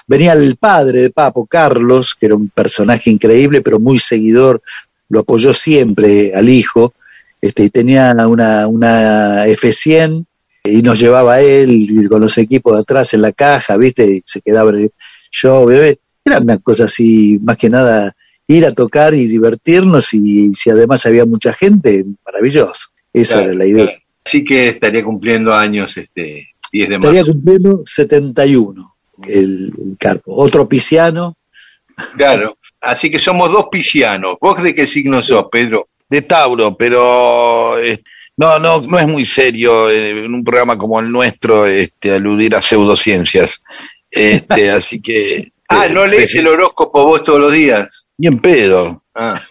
[0.07, 4.61] Venía el padre de Papo, Carlos, que era un personaje increíble, pero muy seguidor,
[5.09, 6.93] lo apoyó siempre al hijo,
[7.41, 10.25] este, y tenía una, una F100
[10.65, 14.07] y nos llevaba a él y con los equipos de atrás en la caja, ¿viste?
[14.07, 14.73] Y se quedaba
[15.31, 15.99] show, bebé.
[16.25, 18.15] Era una cosa así, más que nada,
[18.47, 22.89] ir a tocar y divertirnos y si además había mucha gente, maravilloso.
[23.13, 23.85] Esa Claro, era la idea.
[23.87, 23.99] claro.
[24.27, 27.33] Así que estaría cumpliendo años este 10 de Estaría marzo.
[27.33, 30.35] cumpliendo 71 el, el Carpo.
[30.37, 31.37] Otro pisciano,
[32.17, 32.57] Claro.
[32.81, 34.37] Así que somos dos piscianos.
[34.41, 35.89] ¿Vos de qué signo sos, Pedro?
[36.09, 38.03] de Tauro, pero eh,
[38.37, 42.55] no, no, no es muy serio eh, en un programa como el nuestro este, aludir
[42.55, 43.63] a pseudociencias.
[44.11, 45.53] Este, así que.
[45.69, 47.89] Ah, eh, ¿no lees el horóscopo vos todos los días?
[48.19, 49.03] Ni en pedo.
[49.15, 49.41] Ah.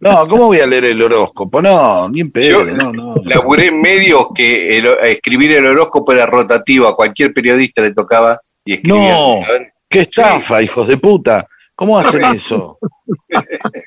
[0.00, 1.60] No, ¿cómo voy a leer el horóscopo?
[1.62, 3.14] No, ni en pedo, no, no.
[3.24, 8.38] Laburé en medios que el- escribir el horóscopo era rotativo, a cualquier periodista le tocaba
[8.64, 8.78] y.
[8.88, 9.40] No,
[9.88, 11.46] qué estafa, hijos de puta.
[11.74, 12.78] ¿Cómo hacen eso?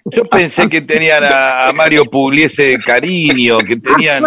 [0.06, 4.24] Yo pensé que tenían a, Mario Pugliese de cariño, que tenían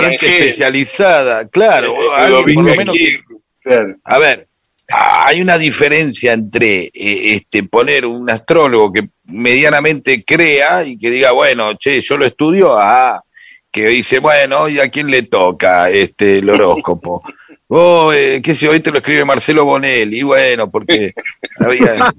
[0.00, 3.94] gente especializada, claro, Lo alguien por lo menos que-.
[4.04, 4.48] A ver,
[4.88, 11.32] hay una diferencia entre eh, este poner un astrólogo que medianamente crea y que diga,
[11.32, 13.22] bueno, che, yo lo estudio, a
[13.70, 17.22] que dice, bueno, ¿y a quién le toca este el horóscopo?
[17.68, 21.12] Oh, eh, qué sé, hoy te lo escribe Marcelo Bonelli, y bueno, porque
[21.58, 22.14] había,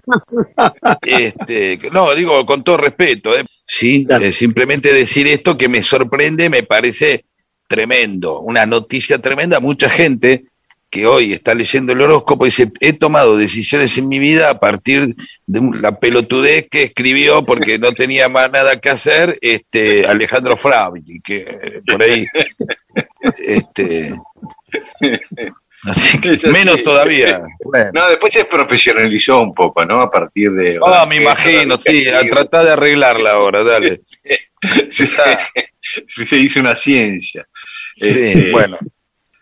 [1.04, 3.46] este, no, digo con todo respeto, ¿eh?
[3.66, 7.24] sí, eh, simplemente decir esto que me sorprende, me parece
[7.66, 10.46] tremendo, una noticia tremenda, mucha gente
[10.90, 15.16] que hoy está leyendo el horóscopo dice, he tomado decisiones en mi vida a partir
[15.46, 21.20] de la pelotudez que escribió porque no tenía más nada que hacer este Alejandro Fravi,
[21.22, 22.26] que por ahí
[23.38, 24.16] este
[25.84, 26.52] así que Es así.
[26.54, 27.42] menos todavía.
[27.64, 27.92] Bueno.
[27.94, 30.02] No, después se profesionalizó un poco, ¿no?
[30.02, 30.80] A partir de...
[30.86, 34.02] Ah, me imagino, sí, a tratar de arreglarla ahora, dale.
[34.90, 37.48] Se, se hizo una ciencia.
[37.98, 38.78] Sí, Este, bueno.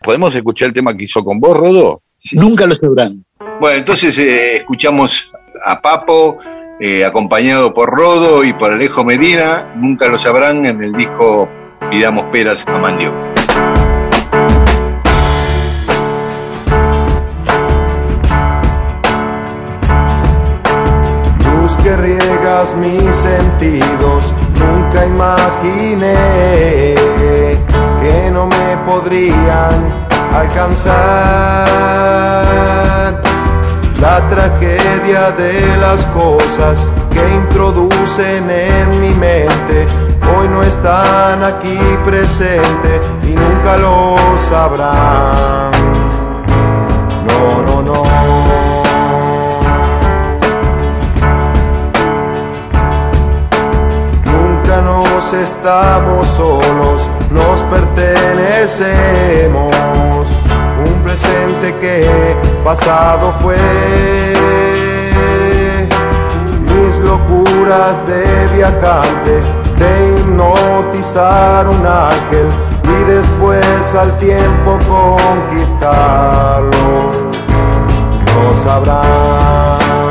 [0.02, 2.02] ¿Podemos escuchar el tema que hizo con vos, Rodo?
[2.32, 3.24] Nunca lo sabrán.
[3.60, 5.32] Bueno, entonces eh, escuchamos
[5.64, 6.38] a Papo,
[6.80, 11.48] eh, acompañado por Rodo y por Alejo Medina, nunca lo sabrán en el disco
[11.90, 13.35] Pidamos peras a Mandioca.
[22.56, 26.14] Mis sentidos, nunca imaginé
[28.00, 29.92] que no me podrían
[30.34, 30.94] alcanzar.
[34.00, 39.86] La tragedia de las cosas que introducen en mi mente
[40.38, 45.75] hoy no están aquí presentes y nunca lo sabrán.
[55.26, 59.74] Nos estamos solos, nos pertenecemos.
[60.86, 63.56] Un presente que pasado fue.
[66.62, 69.40] Mis locuras de viajante,
[69.80, 72.46] de hipnotizar un ángel
[72.84, 77.10] y después al tiempo conquistarlo.
[78.32, 80.05] No sabrán.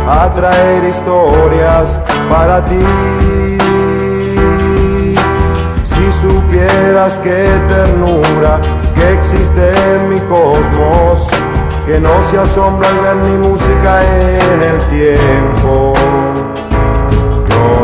[0.09, 2.85] a traer historias para ti.
[5.85, 8.61] Si supieras qué ternura
[8.94, 11.28] que existe en mi cosmos,
[11.87, 14.02] que no se asombra al ver mi música
[14.52, 15.94] en el tiempo.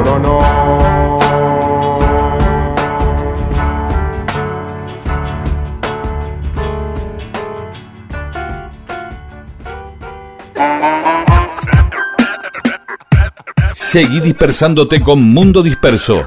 [0.05, 0.54] No, no.
[13.95, 16.21] Seguí dispersándote con Mundo Disperso.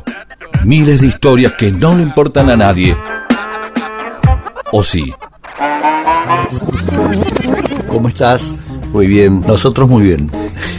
[0.64, 2.96] Miles de historias que no le importan a nadie.
[4.72, 5.14] ¿O sí?
[7.90, 8.56] ¿Cómo estás?
[8.94, 9.42] Muy bien.
[9.46, 10.32] Nosotros muy bien.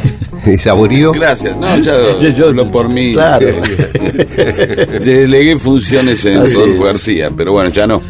[0.60, 1.12] ¿Saborío?
[1.12, 3.12] Gracias, no, ya Yo- yo- hablo por mí.
[3.12, 3.46] Claro.
[5.04, 6.84] Delegué funciones en Así Rodolfo es.
[6.92, 8.00] García, pero bueno, ya no.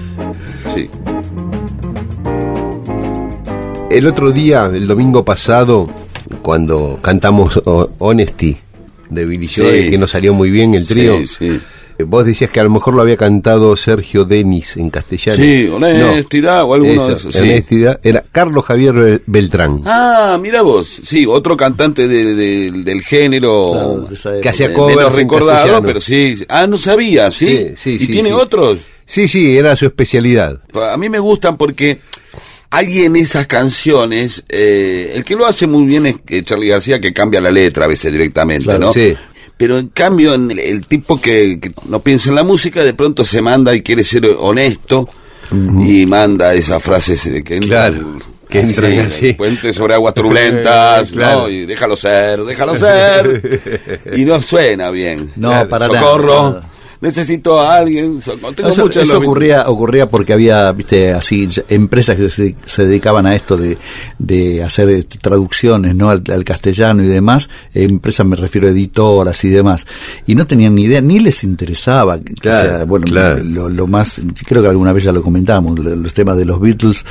[0.73, 0.89] Sí.
[3.91, 5.85] El otro día, el domingo pasado,
[6.43, 7.61] cuando cantamos
[7.99, 8.57] Honesty
[9.11, 9.61] de Billy Sí.
[9.61, 11.61] Joel, que nos salió muy bien el trío, Sí, sí.
[11.99, 15.37] eh, vos decías que a lo mejor lo había cantado Sergio Denis en castellano.
[15.37, 17.41] Sí, honestidad o alguno de Eso, esos, sí.
[17.41, 18.01] honestidad.
[18.05, 19.83] Era Carlos Javier Bel- Beltrán.
[19.85, 25.57] Ah, mira vos, sí, otro cantante de- de- del género Claro, que hacía covers recordado,
[25.57, 25.87] castellano.
[25.87, 26.37] pero sí.
[26.49, 27.49] Ah, no sabía, ¿sí?
[27.49, 28.35] Sí, sí, ¿Y sí, tiene sí.
[28.35, 28.81] otros?
[29.07, 30.61] Sí, sí, era su especialidad.
[30.75, 31.99] A mí me gustan porque
[32.71, 37.01] hay en esas canciones, eh, el que lo hace muy bien es eh, Charlie García,
[37.01, 38.93] que cambia la letra a veces directamente, Claro, ¿no?
[38.93, 39.15] sí.
[39.57, 42.95] Pero en cambio, en el, el tipo que, que no piensa en la música, de
[42.95, 45.09] pronto se manda y quiere ser honesto
[45.51, 49.33] y manda esas frases de que Claro, que entran así.
[49.33, 51.41] Puente sobre aguas turbulentas, Claro.
[51.41, 51.49] ¿no?
[51.49, 54.01] Y déjalo ser, déjalo ser.
[54.17, 55.33] y no suena bien.
[55.37, 56.43] No, Claro, para nada, Socorro.
[56.51, 56.71] nada.
[57.01, 58.19] Necesito a alguien.
[58.19, 63.79] Eso ocurría ocurría porque había viste así empresas que se, se dedicaban a esto de,
[64.19, 67.49] de hacer este, traducciones no al, al castellano y demás.
[67.75, 69.87] Empresas me refiero a editoras y demás.
[70.27, 72.19] Y no tenían ni idea ni les interesaba.
[72.41, 73.43] Claro, o sea, bueno claro.
[73.45, 76.61] lo, lo más creo que alguna vez ya lo comentamos lo- los temas de los
[76.61, 77.05] Beatles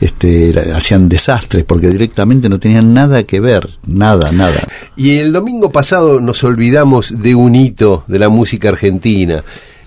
[0.00, 4.60] este hacían desastres porque directamente no tenían nada que ver nada nada.
[4.96, 9.23] Y el domingo pasado nos olvidamos de un hito de la música argentina,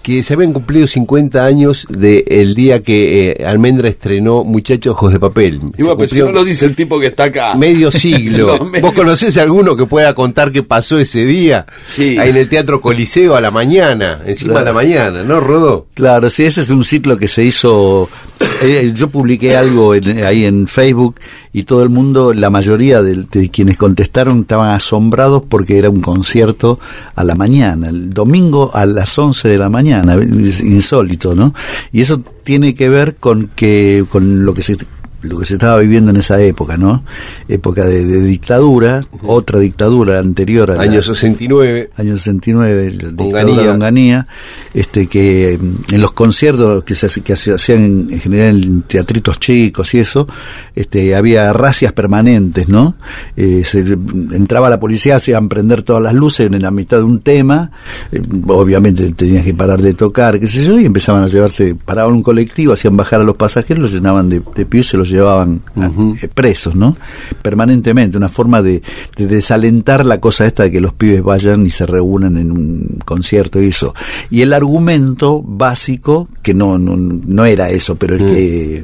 [0.02, 5.20] que se habían cumplido 50 años del día que eh, Almendra estrenó Muchachos Ojos de
[5.20, 5.60] Papel.
[5.78, 7.56] Y bueno, pues si no lo dice el tipo que está acá.
[7.56, 8.58] medio siglo.
[8.60, 11.66] No, medio- ¿Vos conocés alguno que pueda contar qué pasó ese día?
[11.94, 12.18] Sí.
[12.18, 15.88] Ahí en el Teatro Coliseo a la mañana, encima de la mañana, ¿no, Rodó?
[15.94, 18.10] Claro, sí, ese es un ciclo que se hizo.
[18.62, 21.16] Eh, yo publiqué algo en- ahí en Facebook
[21.54, 26.02] y todo el mundo, la mayoría de, de quienes contestaron estaban asombrados porque era un
[26.02, 26.80] concierto
[27.16, 31.54] a la mañana, el domingo a las 11 de la mañana, insólito, ¿no?
[31.92, 34.78] Y eso tiene que ver con que con lo que se
[35.28, 37.04] lo que se estaba viviendo en esa época, ¿no?
[37.48, 41.90] Época de, de dictadura, otra dictadura anterior a la- Año 69.
[41.98, 43.64] año 69, la dictadura Onganía.
[43.64, 44.28] de Onganía,
[44.74, 48.82] este, que mm, en los conciertos que se, hace- que se hacían en general en
[48.84, 50.28] teatritos chicos y eso,
[50.76, 52.96] este, había racias permanentes, ¿no?
[53.36, 57.20] Eh, se- entraba la policía, hacían prender todas las luces en la mitad de un
[57.22, 57.72] tema,
[58.12, 62.14] eh, obviamente tenías que parar de tocar, qué sé yo, y empezaban a llevarse, paraban
[62.14, 65.17] un colectivo, hacían bajar a los pasajeros, los llenaban de, de y se los llevaban
[65.22, 66.96] a- eh, presos, ¿no?
[67.42, 68.82] Permanentemente, una forma de,
[69.16, 73.00] de desalentar la cosa esta de que los pibes vayan y se reúnan en un
[73.06, 73.94] concierto y eso.
[74.30, 78.84] Y el argumento básico, que no, no, no era eso, pero el que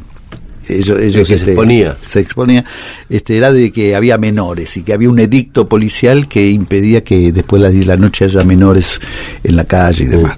[0.70, 1.98] ellos, ellos que se exponía.
[2.02, 2.64] se exponía,
[3.10, 7.34] este, era de que había menores y que había un edicto policial que impedía que
[7.34, 9.00] después de las 10 de la noche haya menores
[9.44, 10.38] en la calle y demás.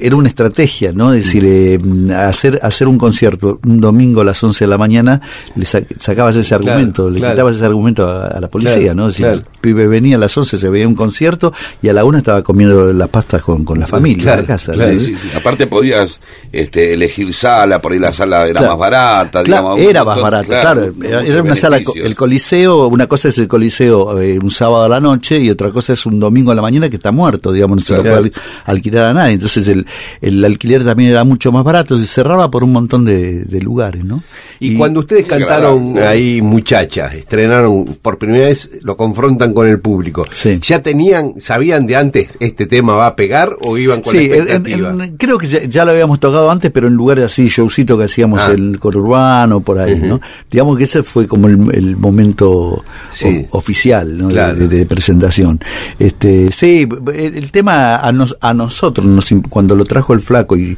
[0.00, 1.12] Era una estrategia, ¿no?
[1.12, 1.78] Es decir, eh,
[2.14, 5.20] hacer, hacer un concierto un domingo a las 11 de la mañana,
[5.56, 7.34] le sa- sacabas ese Claro, argumento, le claro.
[7.34, 9.08] quitabas ese argumento a, a la policía, Claro, ¿no?
[9.08, 12.04] Es decir, el pibe venía a las 11, se veía un concierto y a la
[12.04, 14.72] una estaba comiendo las pastas con, con la familia en la casa.
[14.72, 15.06] claro, ¿sí?
[15.14, 15.16] Sí.
[15.36, 16.20] Aparte podías
[16.52, 19.42] este, elegir sala, por ahí la sala era más barata.
[19.42, 20.92] Claro, digamos, era más barato, claro.
[21.02, 25.00] Era, una sala, el coliseo, una cosa es el coliseo eh, un sábado a la
[25.00, 27.84] noche y otra cosa es un domingo a la mañana que está muerto, digamos, no
[27.84, 28.32] se lo puede al-
[28.64, 29.34] alquilar a nadie.
[29.34, 29.81] Entonces el,
[30.20, 34.04] el alquiler también era mucho más barato, se cerraba por un montón de, de lugares,
[34.04, 34.22] ¿no?
[34.60, 40.26] Y, cuando ustedes cantaron ahí Muchachas, estrenaron por primera vez, lo confrontan con el público.
[40.32, 40.58] Sí.
[40.62, 44.36] ¿Ya tenían, sabían de antes este tema va a pegar o iban con Sí, la
[44.36, 44.90] expectativa?
[45.04, 48.04] en- creo que ya, ya lo habíamos tocado antes, pero en lugares así, showcito que
[48.04, 48.52] hacíamos Ah.
[48.52, 50.20] el conurbano, por ahí, ¿no?
[50.50, 53.46] Digamos que ese fue como el, el momento Sí.
[53.50, 54.28] o- oficial, ¿no?
[54.28, 54.56] De- Claro.
[54.58, 55.60] De, de presentación.
[55.98, 60.56] Este, sí, el, tema a, nos- a nosotros, nos im- cuando lo trajo el flaco
[60.56, 60.76] y,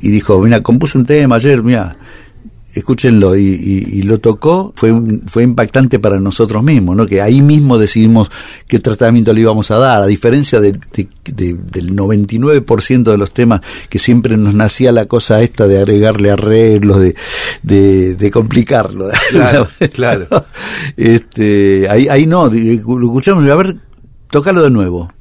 [0.00, 1.96] y dijo, mira, compuse un tema ayer, mira,
[2.74, 7.20] escúchenlo y, y- y lo tocó fue un- fue impactante para nosotros mismos no que
[7.20, 8.30] ahí mismo decidimos
[8.66, 13.30] qué tratamiento le íbamos a dar a diferencia de, de- de- del 99% de los
[13.34, 17.14] temas que siempre nos nacía la cosa esta de agregarle arreglos de
[17.62, 19.10] de, complicarlo.
[19.30, 20.26] Claro, claro.
[20.96, 22.52] este ahí ahí no lo
[23.06, 23.76] escuchamos a ver
[24.30, 25.12] tocalo de nuevo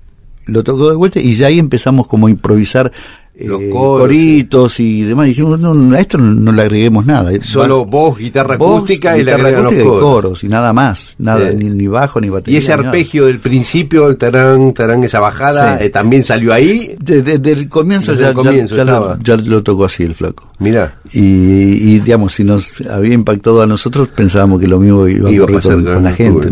[0.46, 2.92] lo tocó de vuelta y ya ahí empezamos como a improvisar
[3.40, 5.28] Los eh, coros, coritos y demás.
[5.28, 7.32] dijimos, no, a esto no, le agreguemos nada.
[7.42, 10.44] Solo Va- voz, guitarra voz, acústica y le guitarra los acústica y coros.
[10.44, 11.16] y nada más.
[11.18, 12.56] Nada, ni, ni bajo ni batería.
[12.60, 15.86] Y ese arpegio del principio, el tarán, tarán, esa bajada, Sí.
[15.86, 16.96] eh, también salió ahí.
[17.00, 20.04] De- de- Desde el comienzo, Desde ya, el comienzo ya- lo, ya lo tocó así
[20.04, 20.52] el flaco.
[20.60, 25.30] Mira, Y, y, digamos, si nos había impactado a nosotros, pensábamos que lo mismo iba
[25.30, 26.52] a Iba a pasar con, con con la gente.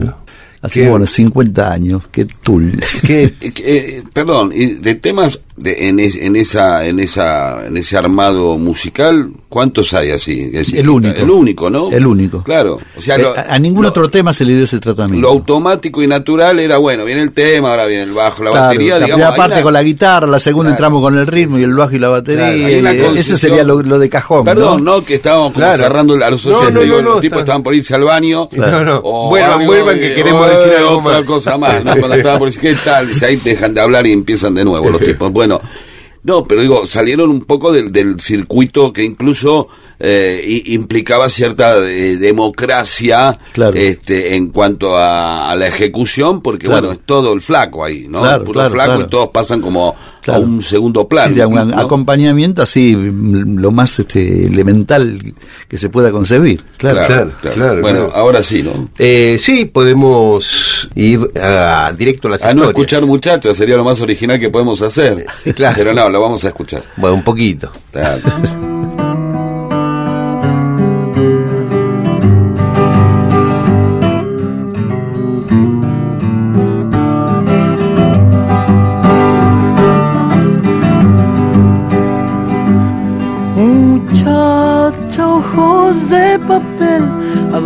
[0.61, 2.79] Así que bueno, 50 años, qué tul.
[3.07, 8.57] Eh, eh, perdón, de temas de, en, es- en esa en esa en ese armado
[8.57, 10.49] musical, ¿cuántos hay así?
[10.53, 11.19] Es El único.
[11.19, 11.91] El único, ¿no?
[11.91, 12.43] El único.
[12.43, 12.79] Claro.
[12.97, 14.81] O sea, Eh, lo, a, a ningún lo- otro tema se le dio ese lo
[14.81, 15.27] tratamiento.
[15.27, 18.99] automático y natural era bueno, viene el tema, ahora viene el bajo, la Claro, batería,
[18.99, 20.75] la digamos, primera parte una- con la guitarra, la segunda Claro.
[20.77, 22.79] entramos con el ritmo y el bajo y la batería.
[22.81, 24.45] Claro, eh, ese sería lo, lo de cajón.
[24.45, 24.97] Perdón, ¿no?
[24.99, 25.05] ¿no?
[25.05, 25.83] Que estábamos como Claro.
[25.83, 26.73] cerrando a los No, oyentes.
[26.75, 28.49] no, digo, no, no, los tipos está- estaban por irse al baño.
[29.03, 31.23] O Vuelvan, algo, vuelvan, que queremos decir algo otra más.
[31.25, 31.83] cosa más.
[31.83, 31.95] ¿no?
[31.97, 33.09] Cuando estaban por decir, ¿qué tal?
[33.27, 35.31] Ahí dejan de hablar y empiezan de nuevo los tipos.
[35.31, 35.48] Bueno,
[36.23, 39.69] no, pero digo, salieron un poco del, del circuito que incluso
[39.99, 43.75] eh, implicaba cierta eh, democracia Claro.
[43.75, 46.87] este, en cuanto a, a la ejecución, porque Claro.
[46.87, 48.21] bueno, es todo el flaco ahí, ¿no?
[48.21, 49.05] Claro, Puro claro, flaco claro.
[49.05, 50.41] y todos pasan como Claro.
[50.41, 51.29] a un segundo plano.
[51.29, 51.79] Sí, de un ¿no?
[51.79, 55.33] acompañamiento así, mm, lo más este, elemental
[55.67, 56.61] que se pueda concebir.
[56.77, 57.55] Claro, Claro, claro.
[57.55, 58.15] claro, bueno, claro.
[58.15, 58.89] ahora sí, ¿no?
[58.97, 62.69] Eh, sí, podemos ir a, directo a las A no historias.
[62.69, 65.25] escuchar muchachas sería lo más original que podemos hacer.
[65.55, 65.75] Claro.
[65.77, 66.83] Pero no, lo vamos a escuchar.
[66.97, 67.71] Bueno, un poquito.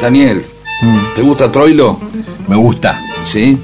[0.00, 0.42] Daniel,
[1.14, 1.98] ¿te gusta Troilo?
[2.48, 3.00] Me gusta.
[3.24, 3.58] ¿Sí?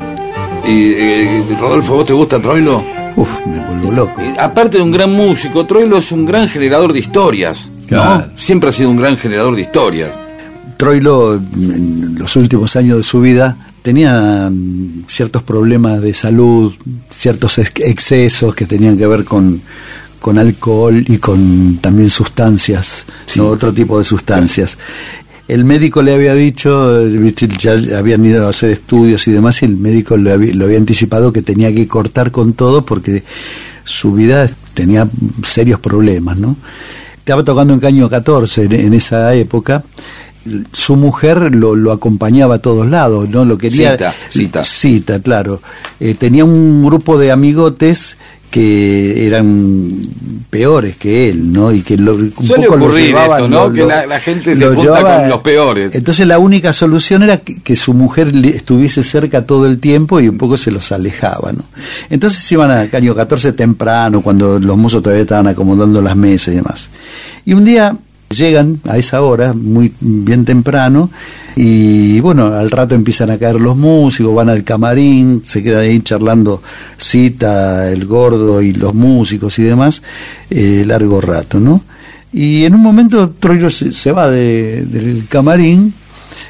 [0.66, 2.82] ¿Y eh, Rodolfo, vos te gusta Troilo?
[3.16, 4.20] Uf, me vuelvo loco.
[4.20, 7.68] Eh, Aparte de un gran músico, Troilo es un gran generador de historias.
[7.82, 7.86] ¿no?
[7.86, 8.30] Claro.
[8.36, 10.10] Siempre ha sido un gran generador de historias.
[10.76, 16.74] Troilo, en los últimos años de su vida, tenía mm, ciertos problemas de salud,
[17.08, 19.62] ciertos ex- excesos que tenían que ver con,
[20.20, 23.06] con alcohol y con también sustancias,
[23.36, 23.46] ¿no?
[23.46, 24.76] otro tipo de sustancias.
[25.48, 29.76] El médico le había dicho, ya habían ido a hacer estudios y demás, y el
[29.76, 33.22] médico le había, lo había anticipado que tenía que cortar con todo porque
[33.84, 35.08] su vida tenía
[35.44, 36.56] serios problemas, ¿no?
[37.16, 39.84] Estaba tocando en Caño 14 en, en esa época.
[40.70, 43.44] Su mujer lo, lo acompañaba a todos lados, ¿no?
[43.44, 43.92] Lo quería.
[43.92, 44.64] Cita, cita.
[44.64, 45.60] Cita, claro.
[45.98, 48.16] Eh, tenía un grupo de amigotes
[48.50, 49.88] que eran
[50.50, 51.72] peores que él, ¿no?
[51.72, 53.68] Y que lo, un Suele poco lo llevaban, esto, ¿no?
[53.68, 55.94] lo- que la, la gente se lo junta llevaba- con los peores.
[55.94, 60.28] Entonces la única solución era que, que su mujer estuviese cerca todo el tiempo y
[60.28, 61.64] un poco se los alejaba, ¿no?
[62.10, 66.56] Entonces iban a Caño 14 temprano, cuando los mozos todavía estaban acomodando las mesas y
[66.56, 66.88] demás.
[67.44, 67.96] Y un día
[68.30, 71.10] llegan a esa hora, muy bien temprano,
[71.54, 76.00] y bueno, al rato empiezan a caer los músicos, van al camarín, se quedan ahí
[76.00, 76.62] charlando
[76.98, 80.02] cita, el gordo y los músicos y demás,
[80.50, 81.82] eh, largo rato, ¿no?
[82.32, 85.94] Y en un momento Troilo se, va de- del camarín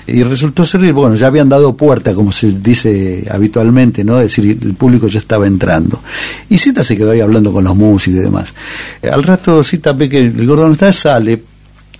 [0.08, 4.18] y resultó ser, bueno, ya habían dado puerta, como se dice habitualmente, ¿no?
[4.20, 6.00] Es decir, el público ya estaba entrando.
[6.48, 8.54] Y Cita se quedó ahí hablando con los músicos y demás.
[9.08, 11.40] Al rato Cita ve que el gordo no está, sale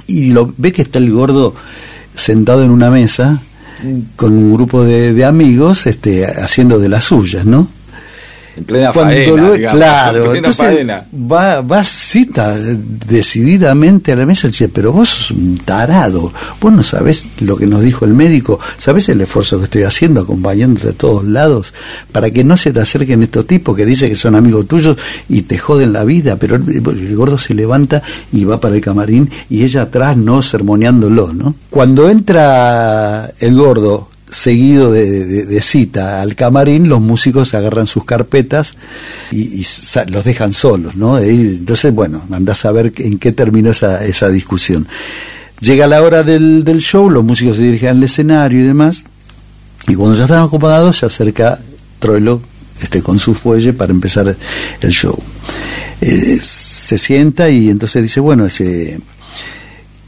[0.07, 1.55] y lo ve que está el gordo
[2.15, 3.43] sentado en una mesa
[4.17, 7.69] con un grupo de, de amigos este, haciendo de las suyas, ¿no?
[8.57, 11.05] En plena Cuando faena, lo- digamos, claro, en plena entonces faena.
[11.31, 16.73] va, va cita decididamente a la mesa y dice, pero vos sos un tarado, vos
[16.73, 20.89] no sabés lo que nos dijo el médico, sabés el esfuerzo que estoy haciendo acompañándote
[20.89, 21.75] a todos lados
[22.13, 24.97] para que no se te acerquen estos tipos que dicen que son amigos tuyos
[25.29, 28.03] y te joden la vida, pero el, el gordo se levanta
[28.33, 31.55] y va para el camarín y ella atrás no sermoneándolo, ¿no?
[31.71, 38.77] Cuando entra el gordo seguido de, cita al camarín, los músicos agarran sus carpetas
[39.31, 39.64] y,
[40.09, 41.18] los dejan solos, ¿no?
[41.18, 44.89] Entonces, bueno, andás a ver en qué terminó esa, esa discusión.
[45.61, 49.05] Llega la hora del, del show, los músicos se dirigen al escenario y demás,
[49.89, 51.61] y cuando ya están acomodados, se acerca
[51.99, 52.41] Troilo
[52.83, 54.37] este, con su fuelle para empezar
[54.81, 55.16] el show.
[56.01, 58.99] eh, se sienta y entonces dice, bueno, ese,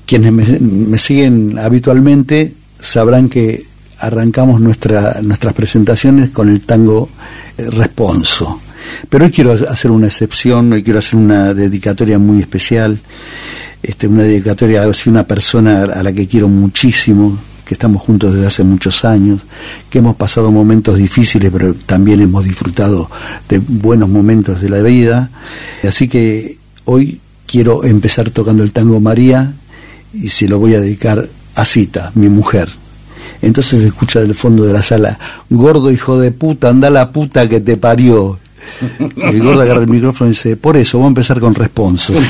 [0.08, 3.66] quienes me, siguen habitualmente sabrán que
[3.98, 7.08] arrancamos nuestra, nuestras presentaciones con el tango
[7.56, 8.60] eh, Responso.
[9.08, 12.98] Pero hoy quiero hacer una excepción, hoy quiero hacer una dedicatoria muy especial,
[13.82, 18.46] este, una dedicatoria a una persona a la que quiero muchísimo, que estamos juntos desde
[18.46, 19.42] hace muchos años,
[19.90, 23.10] que hemos pasado momentos difíciles, pero también hemos disfrutado
[23.48, 25.30] de buenos momentos de la vida.
[25.86, 29.52] Así que hoy quiero empezar tocando el tango María
[30.14, 32.70] y se lo voy a dedicar a Cita, mi mujer.
[33.42, 35.18] Entonces se escucha del fondo de la sala,
[35.50, 38.38] gordo hijo de puta, anda la puta que te parió.
[39.16, 42.12] El gordo agarra el micrófono y dice, por eso, voy a empezar con responso.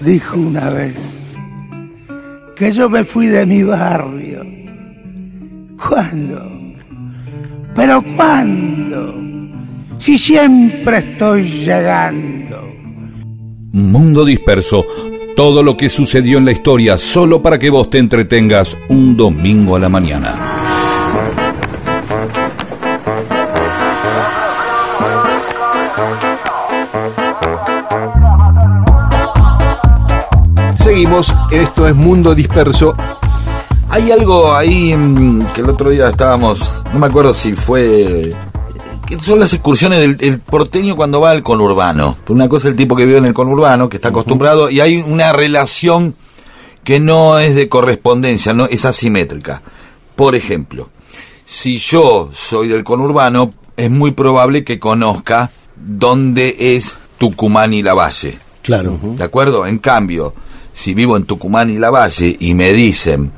[0.00, 0.94] dijo una vez
[2.56, 4.44] que yo me fui de mi barrio.
[5.76, 6.50] ¿Cuándo?
[7.74, 9.14] ¿Pero cuándo?
[9.98, 12.68] Si siempre estoy llegando.
[13.72, 14.84] Mundo disperso.
[15.36, 19.76] Todo lo que sucedió en la historia solo para que vos te entretengas un domingo
[19.76, 20.54] a la mañana.
[30.82, 32.94] Seguimos, esto es Mundo Disperso.
[33.90, 38.34] Hay algo ahí mm, que el otro día estábamos, no me acuerdo si fue
[39.18, 42.16] son las excursiones del porteño cuando va al conurbano.
[42.28, 44.96] Una cosa es el tipo que vive en el conurbano, que está acostumbrado, y hay
[44.96, 46.14] una relación
[46.84, 49.62] que no es de correspondencia, no es asimétrica.
[50.16, 50.90] Por ejemplo,
[51.44, 57.94] si yo soy del conurbano, es muy probable que conozca dónde es Tucumán y la
[57.94, 58.38] Valle.
[58.62, 58.98] Claro.
[59.02, 59.66] ¿De acuerdo?
[59.66, 60.34] En cambio,
[60.72, 63.32] si vivo en Tucumán y La Valle y me dicen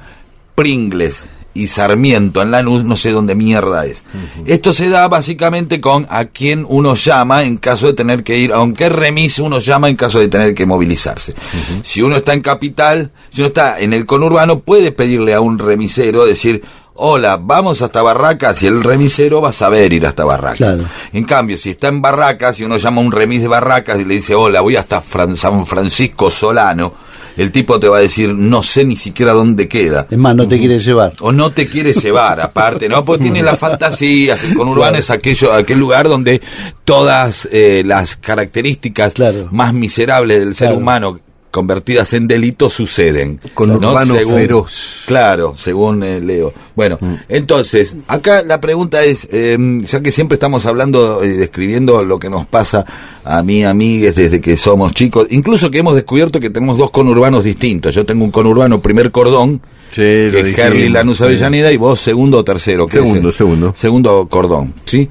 [0.54, 1.24] Pringles
[1.54, 4.04] y Sarmiento en Lanús, no sé dónde mierda es.
[4.46, 8.52] Esto se da básicamente con a quien uno llama en caso de tener que ir,
[8.52, 11.34] aunque remis uno llama en caso de tener que movilizarse.
[11.82, 15.58] Si uno está en capital, si uno está en el conurbano, puede pedirle a un
[15.58, 16.62] remisero, decir,
[16.94, 20.80] hola, vamos hasta Barracas y el remisero va a saber ir hasta Barracas.
[21.12, 24.04] En cambio, si está en Barracas y uno llama a un remis de Barracas y
[24.04, 25.02] le dice, hola, voy hasta
[25.34, 26.92] San Francisco Solano,
[27.36, 30.06] el tipo te va a decir, no sé ni siquiera dónde queda.
[30.10, 31.14] Es más, no te quiere llevar.
[31.20, 33.04] O no te quiere llevar, aparte, ¿no?
[33.04, 36.40] Pues tiene la fantasía, el conurbano es aquello, aquel lugar donde
[36.84, 39.14] todas eh, las características
[39.50, 41.20] más miserables del ser humano
[41.50, 43.40] convertidas en delitos suceden.
[43.54, 45.02] Con urbano feroz.
[45.06, 46.52] Claro, según eh, Leo.
[46.74, 47.14] Bueno, mm.
[47.28, 52.28] entonces, acá la pregunta es, em, ya que siempre estamos hablando y describiendo lo que
[52.28, 52.84] nos pasa
[53.24, 57.44] a mí, amigues, desde que somos chicos, incluso que hemos descubierto que tenemos dos conurbanos
[57.44, 57.94] distintos.
[57.94, 59.60] Yo tengo un conurbano primer cordón,
[59.92, 62.86] que es Herli Lanús Avellaneda, y vos segundo o tercero.
[62.88, 63.74] Segundo, segundo.
[63.76, 65.08] Segundo cordón, ¿sí?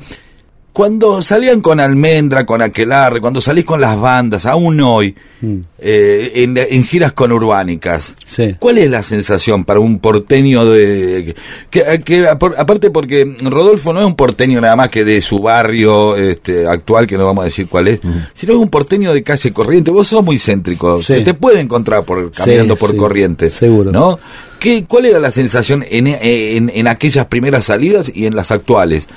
[0.72, 5.58] Cuando salían con Almendra, con Aquelarre, cuando salís con las bandas, aún hoy, mm.
[5.80, 8.16] eh, en, giras conurbánicas,
[8.60, 11.36] ¿cuál es la sensación para un porteño de...
[11.72, 16.68] Que, aparte porque Rodolfo no es un porteño nada más que de su barrio este,
[16.68, 18.00] actual, que no vamos a decir cuál es,
[18.34, 19.92] sino es un porteño de calle Corriente.
[19.92, 23.50] Vos sos muy céntrico, se te puede encontrar por, caminando por Corriente.
[23.50, 23.92] Seguro.
[23.92, 24.20] ¿no?
[24.60, 29.08] ¿Qué, ¿Cuál era la sensación en, en, en aquellas primeras salidas y en las actuales?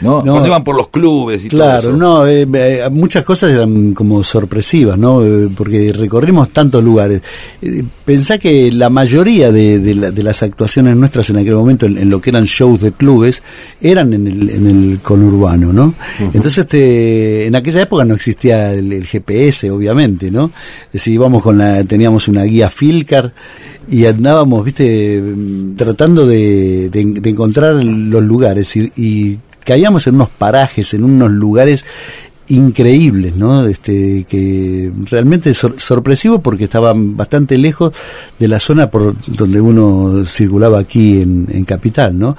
[0.00, 0.20] ¿No?
[0.22, 1.96] Cuando iban por los clubes y claro, todo eso.
[1.96, 5.24] no, eh, eh, muchas cosas eran como sorpresivas, ¿no?
[5.24, 7.22] Eh, porque recorrimos tantos lugares.
[8.04, 12.44] pensá que la mayoría de, las actuaciones nuestras en aquel momento, en, lo que eran
[12.44, 13.42] shows de clubes,
[13.80, 15.94] eran en el, en el conurbano, ¿no?
[16.18, 20.50] Entonces, este, en aquella época no existía el, GPS, obviamente, ¿no?
[20.86, 23.32] Es decir, íbamos con la, teníamos una guía Filcar
[23.88, 25.22] y andábamos, viste,
[25.76, 26.90] tratando de,
[27.24, 31.84] encontrar los lugares y caíamos en unos parajes, en unos lugares
[32.48, 33.66] increíbles, ¿no?
[33.66, 37.92] Este, que realmente sorpresivo porque estaban bastante lejos
[38.38, 42.36] de la zona por donde uno circulaba aquí en, Capital, ¿no?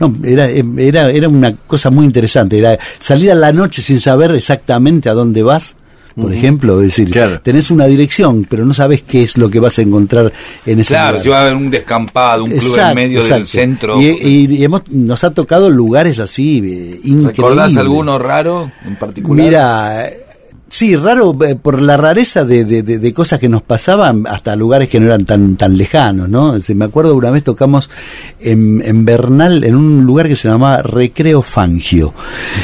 [0.00, 4.32] No, era, era, era una cosa muy interesante, era salir a la noche sin saber
[4.32, 5.76] exactamente a dónde vas,
[6.14, 7.10] por ejemplo, es decir,
[7.42, 10.32] tenés una dirección, pero no sabes qué es lo que vas a encontrar
[10.64, 14.00] en ese claro, si va a haber un descampado, un club en medio del centro.
[14.00, 17.36] Y, hemos, nos ha tocado lugares así eh, increíbles.
[17.36, 19.44] ¿Recordás alguno raro en particular?
[19.44, 20.10] Mira,
[20.74, 24.88] Sí, raro eh, por la rareza de, de, de, cosas que nos pasaban hasta lugares
[24.88, 26.56] que no eran tan tan lejanos, ¿no?
[26.74, 27.88] me acuerdo una vez tocamos
[28.40, 32.12] en, en Bernal, en un lugar que se llamaba Recreo Fangio.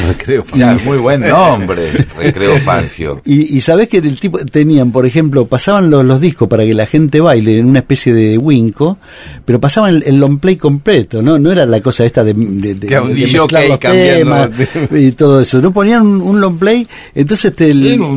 [0.08, 3.22] Recreo Fangio, muy buen nombre, Recreo Fangio.
[3.24, 6.74] Y, y sabés que el tipo tenían, por ejemplo, pasaban los, los, discos para que
[6.74, 8.98] la gente baile en una especie de winco,
[9.44, 11.38] pero pasaban el, el long play completo, ¿no?
[11.38, 14.50] No era la cosa esta de, de, de, de mezclar los temas
[14.90, 15.60] y todo eso.
[15.60, 17.72] No ponían un, un long play, entonces te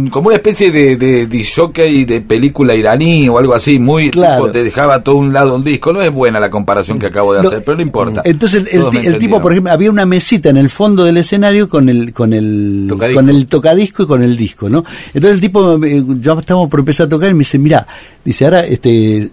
[0.09, 4.49] como una especie de, de, de de película iraní o algo así, muy claro.
[4.51, 5.93] te dejaba todo un lado un disco.
[5.93, 8.21] No es buena la comparación que acabo de hacer, pero no importa.
[8.25, 12.13] Entonces el, tipo, por ejemplo, había una mesita en el fondo del escenario con el
[12.13, 13.19] con el tocadisco.
[13.19, 14.83] con el tocadisco y con el disco, ¿no?
[15.13, 17.85] Entonces el tipo eh, ya estábamos por empezar a tocar y me dice, "Mira,
[18.23, 19.29] dice, ahora este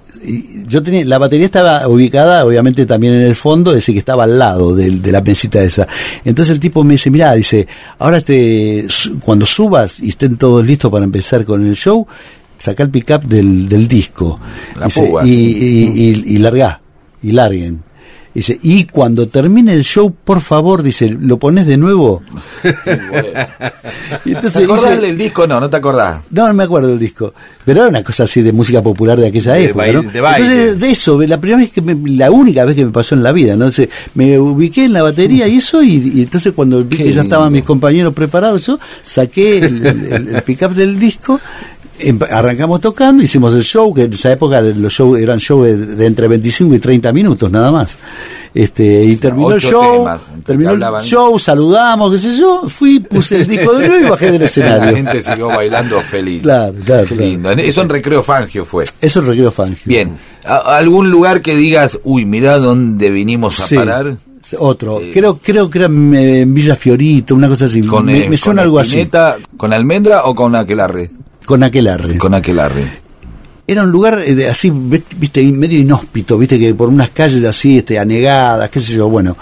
[0.67, 4.25] yo tenía la batería estaba ubicada obviamente también en el fondo, es decir, que estaba
[4.25, 5.89] al lado de, de la mesita esa.
[6.25, 7.67] Entonces el tipo me dice, "Mira, dice,
[7.99, 8.87] ahora este
[9.23, 12.07] cuando subas y estén todos listos para empezar con el show,
[12.59, 14.39] saca el pick-up del, del disco
[14.85, 16.81] dice, y, y, y, y larga,
[17.23, 17.83] y larguen.
[18.33, 22.23] Dice, y cuando termine el show, por favor, dice, ¿lo pones de nuevo?
[24.25, 25.49] y entonces, ¿Te acordás dice, del disco?
[25.49, 26.23] No, no te acordás.
[26.31, 27.35] No, no me acuerdo del disco.
[27.65, 30.11] Pero era una cosa así de música popular de aquella de época, baile, ¿no?
[30.13, 30.47] De baile.
[30.47, 33.25] Entonces, de eso, la primera vez que me, la única vez que me pasó en
[33.25, 33.65] la vida, ¿no?
[33.65, 37.23] Entonces, me ubiqué en la batería y eso, y, y entonces cuando vi que ya
[37.23, 41.41] estaban mis compañeros preparados, yo saqué el, el, el pick-up del disco
[42.31, 46.07] arrancamos tocando, hicimos el show, que en esa época los shows eran shows de, de,
[46.07, 47.99] entre 25 y 30 minutos nada más.
[48.53, 53.37] Este, y terminó el show, temas, terminó el show, saludamos, qué sé yo, fui, puse
[53.37, 54.91] el disco de nuevo y bajé del escenario.
[54.91, 56.43] La gente siguió bailando feliz.
[56.43, 57.07] Claro, claro.
[57.07, 57.51] Qué lindo.
[57.53, 58.85] Eso en Recreo Fangio fue.
[59.01, 59.85] Eso en Recreo Fangio.
[59.85, 60.19] Bien.
[60.45, 63.77] ¿Algún lugar que digas, uy, mirá dónde vinimos a sí.
[63.77, 64.17] parar?
[64.59, 67.83] Otro, eh, creo creo que era en Villa Fiorito, una cosa así.
[67.83, 69.09] Con, me, me suena algo así.
[69.57, 71.11] ¿Con almendra o con aquelarre?
[71.45, 72.19] Con aquelarre.
[72.19, 73.01] Con aquelarre.
[73.67, 77.99] Era un lugar eh, así, viste, medio inhóspito, viste, que por unas calles así, este,
[77.99, 79.37] anegadas, qué sé yo, bueno.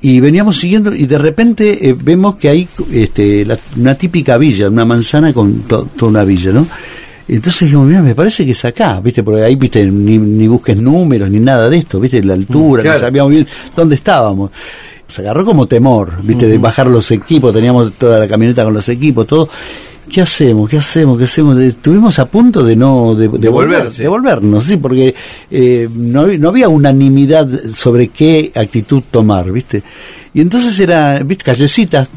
[0.00, 4.68] Y veníamos siguiendo y de repente eh, vemos que hay este, la, una típica villa,
[4.68, 6.66] una manzana con to, toda una villa, ¿no?
[7.26, 9.22] Entonces dijimos, mira, me parece que es acá, ¿viste?
[9.22, 9.84] Porque ahí, ¿viste?
[9.84, 12.22] Ni, ni busques números, ni nada de esto, ¿viste?
[12.22, 12.98] La altura, claro.
[12.98, 13.46] no sabíamos bien
[13.76, 14.50] dónde estábamos.
[15.06, 16.46] Se agarró como temor, ¿viste?
[16.46, 16.52] Uh -huh.
[16.52, 19.48] De bajar los equipos, teníamos toda la camioneta con los equipos, todo.
[20.08, 20.68] ¿Qué hacemos?
[20.68, 21.18] ¿Qué hacemos?
[21.18, 21.58] ¿Qué hacemos?
[21.58, 25.14] Estuvimos a punto de no de, de, de volver, de volvernos, sí, porque
[25.50, 29.82] eh, no, no, había unanimidad sobre qué actitud tomar, ¿viste?
[30.34, 31.44] Y entonces era, ¿viste?
[31.44, 32.08] Callecitas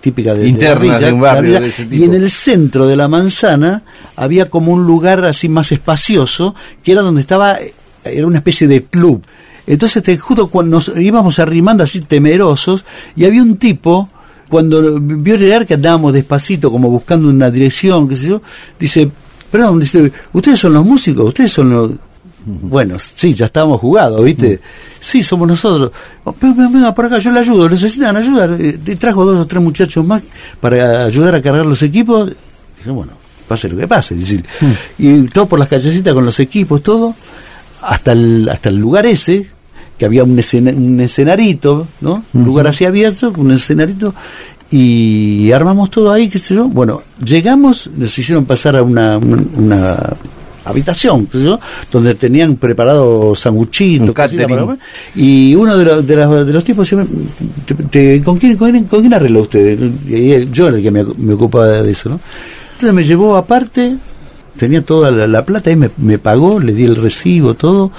[0.00, 2.02] típicas de, Internas de, de un barrio de ese tipo.
[2.02, 3.82] Y en el centro de la manzana
[4.16, 7.58] había como un lugar así más espacioso, que era donde estaba,
[8.04, 9.22] era una especie de club.
[9.66, 14.08] Entonces, te, justo cuando nos íbamos arrimando así temerosos, y había un tipo
[14.48, 18.42] cuando vio llegar que andábamos despacito, como buscando una dirección, qué sé yo,
[18.78, 19.10] dice,
[19.50, 21.90] perdón, dice, ustedes son los músicos, ustedes son los...
[22.46, 24.58] Bueno, sí, ya estábamos jugados, ¿viste?
[25.00, 25.92] Sí, somos nosotros.
[26.24, 28.56] Oh, pero, venga por acá, yo le ayudo, necesitan ayudar.
[28.58, 30.22] Eh, trajo dos o tres muchachos más
[30.58, 32.32] para ayudar a cargar los equipos.
[32.78, 33.12] Dice, bueno,
[33.46, 34.14] pase lo que pase.
[34.14, 34.72] Dice, mm.
[34.98, 37.14] Y todo por las callecitas con los equipos, todo,
[37.82, 39.46] hasta el, hasta el lugar ese,
[39.98, 42.22] que había un, escena, un escenarito, ¿no?
[42.32, 42.46] Un uh -huh.
[42.46, 44.14] lugar así abierto, un escenarito,
[44.70, 46.68] y armamos todo ahí, qué sé yo.
[46.68, 49.96] Bueno, llegamos, nos hicieron pasar a una, una, una
[50.64, 51.58] habitación, qué sé yo,
[51.90, 54.14] donde tenían preparado sanguchitos,
[55.16, 57.06] y uno de, los, de, los, de los tipos decía,
[57.66, 59.78] te, te, ¿con, quién, con, ¿con, quién arregló usted?
[60.52, 62.20] Yo era el que me, me ocupaba de eso, ¿no?
[62.74, 63.96] Entonces me llevó aparte,
[64.56, 67.90] tenía toda la, la plata, y me, me pagó, le di el recibo, todo,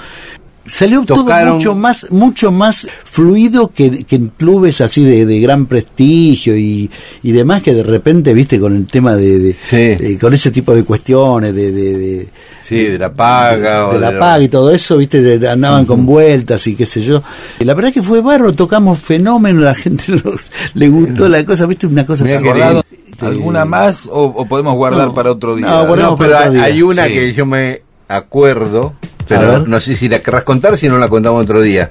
[0.70, 1.26] salió Tocaron.
[1.26, 6.56] todo mucho más mucho más fluido que, que en clubes así de, de gran prestigio
[6.56, 6.90] y,
[7.22, 9.76] y, demás que de repente viste con el tema de, de, sí.
[9.76, 12.28] de con ese tipo de cuestiones de, de
[12.60, 15.18] sí de la paga de, la paga y todo eso viste
[15.48, 15.88] andaban uh -huh.
[15.88, 17.22] con vueltas y qué sé yo
[17.58, 21.66] y la verdad que fue barro tocamos fenómeno la gente nos, le gustó la cosa
[21.66, 22.84] viste una cosa acordado
[23.20, 26.82] alguna más o, o podemos guardar no, para otro día no, no pero hay, hay,
[26.82, 27.12] una sí.
[27.12, 28.94] que yo me acuerdo
[29.30, 31.88] pero no sé si la querrás contar, si no la contamos otro día.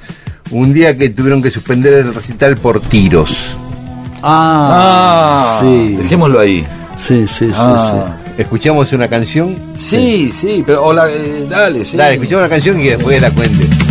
[0.51, 3.55] Un día que tuvieron que suspender el recital por tiros.
[4.21, 5.95] Ah, ah sí.
[6.01, 6.67] Dejémoslo ahí.
[6.97, 7.91] Sí, sí, ah.
[7.91, 8.41] sí, sí.
[8.41, 9.55] ¿Escuchamos una canción?
[9.77, 11.95] Sí, sí, sí pero hola, eh, dale, sí.
[11.95, 13.88] Dale, escuchamos una canción y después la cuente.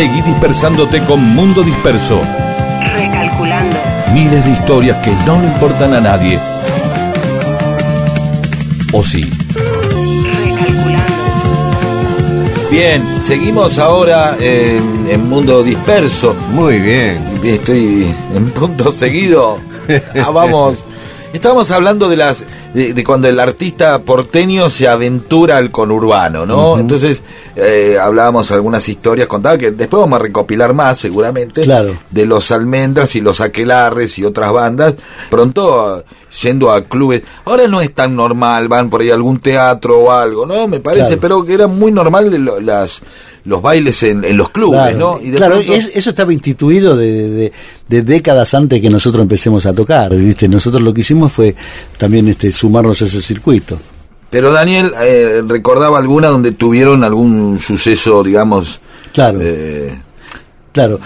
[0.00, 2.22] Seguí dispersándote con Mundo Disperso.
[2.94, 3.76] Recalculando.
[4.14, 6.38] Miles de historias que no le importan a nadie.
[8.94, 9.30] ¿O sí?
[12.70, 16.34] Bien, seguimos ahora en, en Mundo Disperso.
[16.54, 17.22] Muy bien.
[17.44, 19.58] Estoy en punto seguido.
[20.18, 20.82] Ah, vamos.
[21.34, 26.78] Estábamos hablando de las de, de cuando el artista porteño se aventura al conurbano, ¿no?
[26.78, 27.22] Entonces
[27.56, 31.96] eh, hablábamos algunas historias, contaba que después vamos a recopilar más seguramente Claro.
[32.10, 34.94] de los almendras y los aquelarres y otras bandas.
[35.30, 36.04] Pronto
[36.42, 37.22] yendo a clubes.
[37.44, 40.68] Ahora no es tan normal, van por ahí a algún teatro o algo, ¿no?
[40.68, 41.20] Me parece, Claro.
[41.20, 42.30] pero que era muy normal
[42.64, 43.02] las
[43.44, 45.20] los bailes en, en los clubes, Claro, ¿no?
[45.20, 47.52] Y de claro, pronto- es- eso estaba instituido de, de-
[47.88, 50.48] de décadas antes que nosotros empecemos a tocar, ¿viste?
[50.48, 51.54] Nosotros lo que hicimos fue
[51.98, 53.78] también este, sumarnos a ese circuito.
[54.30, 58.80] Pero Daniel eh, recordaba alguna donde tuvieron algún suceso, digamos.
[59.12, 59.38] Claro.
[59.42, 59.98] eh,
[60.72, 61.00] Claro,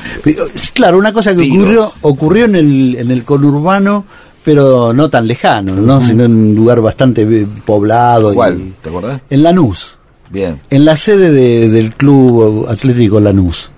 [0.75, 1.57] claro, una cosa que Tiros.
[1.57, 4.05] ocurrió ocurrió en el, en el conurbano,
[4.45, 6.03] pero no tan lejano, ¿no?
[6.03, 8.31] Sino en un lugar bastante eh, poblado.
[8.31, 8.73] y- ¿Cuál?
[8.83, 9.23] ¿Te acordás?
[9.31, 9.97] en Lanús,
[10.31, 10.61] Bien.
[10.71, 13.71] en la sede de- del Club Atlético Lanús.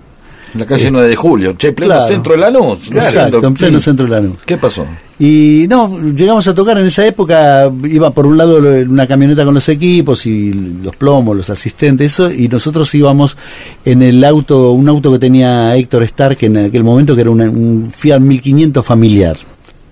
[0.53, 2.07] En la calle Eh, 9 de Julio, che, pleno claro.
[2.07, 2.87] centro de Lanús.
[2.89, 4.37] Exacto, en pleno centro de Lanús.
[4.45, 4.85] ¿Qué pasó?
[5.19, 9.53] Y no, llegamos a tocar en esa época, iba por un lado una camioneta con
[9.55, 13.35] los equipos y los plomos, los asistentes, eso, y nosotros íbamos
[13.83, 17.49] en el auto, un auto que tenía Héctor Stark en aquel momento, que era una-
[17.49, 19.35] un Fiat 1500 familiar.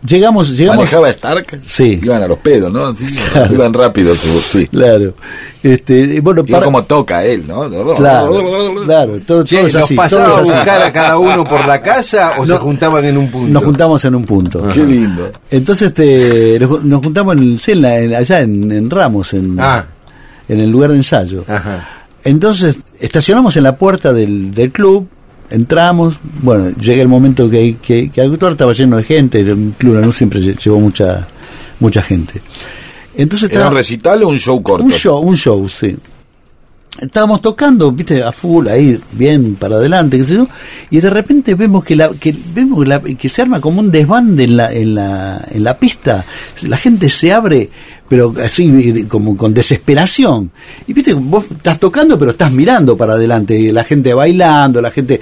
[0.08, 0.78] Llegamos, llegamos.
[0.86, 1.60] ¿Manejaba Stark?
[1.64, 2.00] Sí.
[2.04, 2.94] Iban a los pedos, ¿no?
[2.96, 3.54] Sí, Claro.
[3.54, 4.68] Iban rápido, sí.
[4.68, 5.14] Claro.
[5.64, 7.68] Este, bueno, Iba para- como toca él, ¿no?
[7.96, 8.36] Claro,
[8.86, 10.52] claro, todo, Che, todo es ¿Los así, pasaba todo a así.
[10.52, 12.58] buscar a cada uno por la casa o se No.
[12.60, 13.52] juntaban en un punto?
[13.52, 14.68] Nos juntamos en un punto.
[14.70, 15.32] Qué lindo.
[15.50, 19.58] Entonces este, nos, nos juntamos en, sí, en la- en- allá en, en Ramos, en,
[19.60, 19.86] Ah.
[20.48, 21.44] en el lugar de ensayo.
[21.48, 21.88] Ajá.
[22.24, 25.08] Entonces estacionamos en la puerta del, del club,
[25.50, 29.96] entramos, bueno, llega el momento que que, que actuar, estaba lleno de gente, un club
[30.04, 31.28] no siempre lle- llevó mucha
[31.80, 32.42] mucha gente.
[33.18, 34.84] Entonces ¿Era un recital o un show corto?
[34.84, 35.96] un show, un show, sí.
[37.02, 40.48] Estábamos tocando, viste, a full, ahí, bien para adelante, qué sé yo,
[40.90, 44.46] y de repente vemos que la, que vemos la- que se arma como un desbande
[44.46, 46.26] en la, en la, en la pista,
[46.64, 47.70] la gente se abre,
[48.08, 50.52] pero así como con desesperación.
[50.88, 55.20] Y viste, vos estás tocando, pero estás mirando para adelante, la gente bailando, la gente,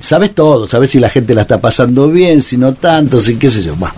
[0.00, 3.50] sabes todo, sabes si la gente la está pasando bien, si no tanto, si qué
[3.50, 3.94] sé yo, va.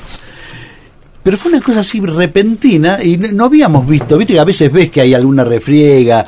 [1.22, 5.00] Pero fue una cosa así repentina y no habíamos visto, viste a veces ves que
[5.00, 6.24] hay alguna refriega.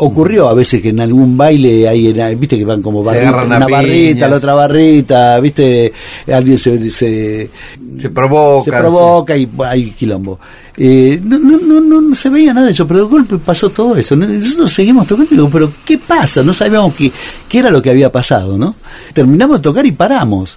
[0.00, 4.14] Ocurrió a veces que en algún baile hay, viste que van como barrita, una barrita,
[4.14, 4.30] piñas.
[4.30, 5.92] la otra barrita, viste,
[6.32, 7.50] alguien se, se,
[7.98, 8.64] Se provoca.
[8.64, 10.38] se provoca y hay quilombo.
[10.76, 13.70] Eh, no, no, no, no, no se veía nada de eso, pero de golpe pasó
[13.70, 14.14] todo eso.
[14.14, 14.28] ¿no?
[14.28, 16.44] Nosotros seguimos tocando y digo, pero ¿qué pasa?
[16.44, 17.10] No sabíamos qué,
[17.48, 18.76] qué era lo que había pasado, ¿no?
[19.12, 20.56] Terminamos de tocar y paramos.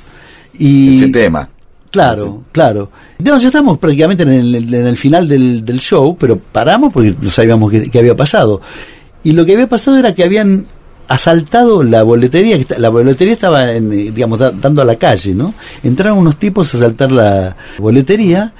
[0.59, 1.49] Y, Ese tema.
[1.89, 2.91] Claro, claro.
[3.17, 7.15] No, ya estamos prácticamente en el, en el final del, del show, pero paramos porque
[7.19, 8.61] no sabíamos qué, qué había pasado.
[9.23, 10.65] Y lo que había pasado era que habían
[11.07, 15.53] asaltado la boletería, la boletería estaba, en, eh, digamos, da- dando a la calle, ¿no?
[15.83, 18.53] Entraron unos tipos a asaltar la boletería.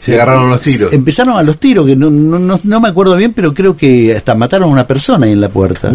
[0.00, 0.92] Se agarraron los tiros.
[0.92, 4.16] Empezaron a los tiros, que no, no, no, no me acuerdo bien, pero creo que
[4.16, 5.92] hasta mataron a una persona ahí en la puerta.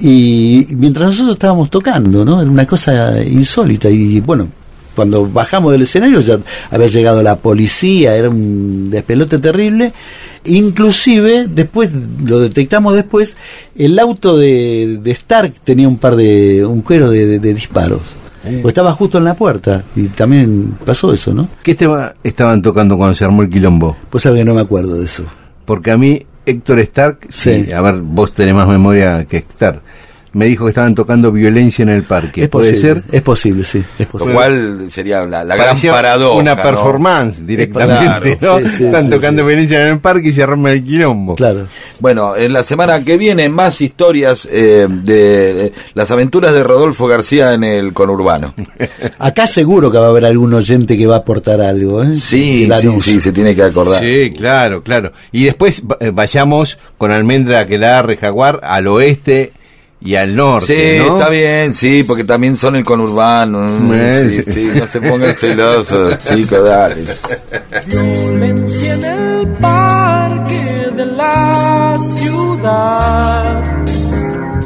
[0.00, 2.42] Y mientras nosotros estábamos tocando, ¿no?
[2.42, 3.88] Era una cosa insólita.
[3.88, 4.48] Y bueno,
[4.94, 6.38] cuando bajamos del escenario ya
[6.70, 9.92] había llegado la policía, era un despelote terrible.
[10.46, 11.92] Inclusive, después,
[12.24, 13.36] lo detectamos después,
[13.76, 18.00] el auto de, de Stark tenía un par de, un cuero de, de- de disparos.
[18.42, 21.48] Pues estaba justo en la puerta y también pasó eso, ¿no?
[21.64, 23.96] ¿Qué tema estaban tocando cuando se armó el quilombo?
[24.08, 25.24] Pues que no me acuerdo de eso.
[25.64, 27.72] Porque a mí, Héctor Stark, sí, Sí.
[27.72, 29.82] a ver, vos tenés más memoria que Stark,
[30.36, 32.44] me dijo que estaban tocando violencia en el parque.
[32.44, 33.02] Es ¿Puede posible, ser?
[33.10, 33.82] Es posible, sí.
[33.98, 36.38] Es Lo cual sería la, la gran paradoja.
[36.38, 36.62] Una ¿no?
[36.62, 38.68] performance directamente, Claro, ¿no?
[38.68, 39.46] sí, sí, Están sí, tocando sí.
[39.48, 41.36] violencia en el parque y se arma el quilombo.
[41.36, 41.68] Claro.
[42.00, 47.06] Bueno, en la semana que viene más historias eh, de eh, las aventuras de Rodolfo
[47.06, 48.52] García en el conurbano.
[49.18, 52.02] Acá seguro que va a haber algún oyente que va a aportar algo.
[52.02, 52.14] ¿eh?
[52.14, 54.00] Sí, sí, sí, se tiene que acordar.
[54.00, 55.12] Sí, claro, claro.
[55.32, 59.52] Y después eh, vayamos con Almendra, Aquelarre, Jaguar al oeste
[60.00, 61.16] y al norte, Sí, ¿no?
[61.16, 63.66] está bien, sí, porque también son el conurbano.
[63.94, 67.04] Eh, Sí, sí, no se pongan celosos, chicos, dale.
[67.86, 73.62] Violencia en el parque de la ciudad,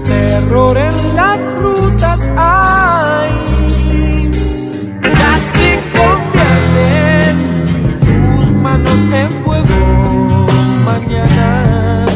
[0.07, 3.31] terror en las rutas hay.
[5.03, 7.37] Ya se convierten
[8.37, 10.47] tus manos en fuego
[10.85, 12.07] mañana.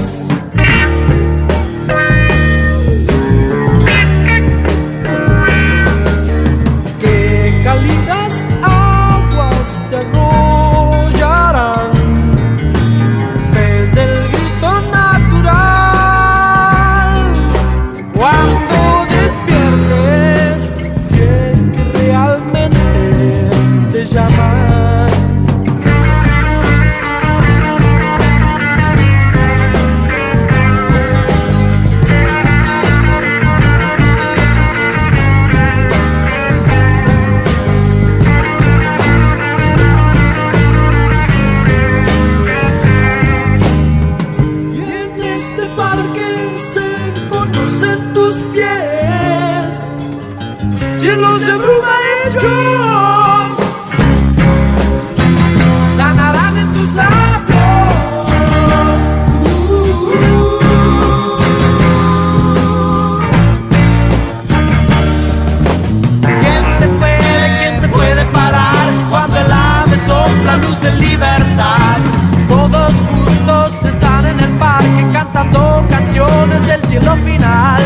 [77.17, 77.83] Final.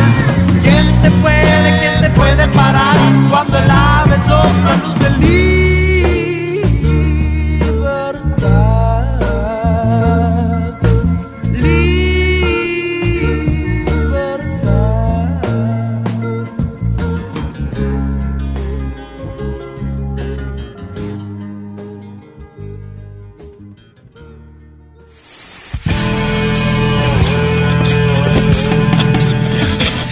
[0.62, 2.96] ¿Quién te puede, quién te puede parar
[3.30, 3.77] cuando el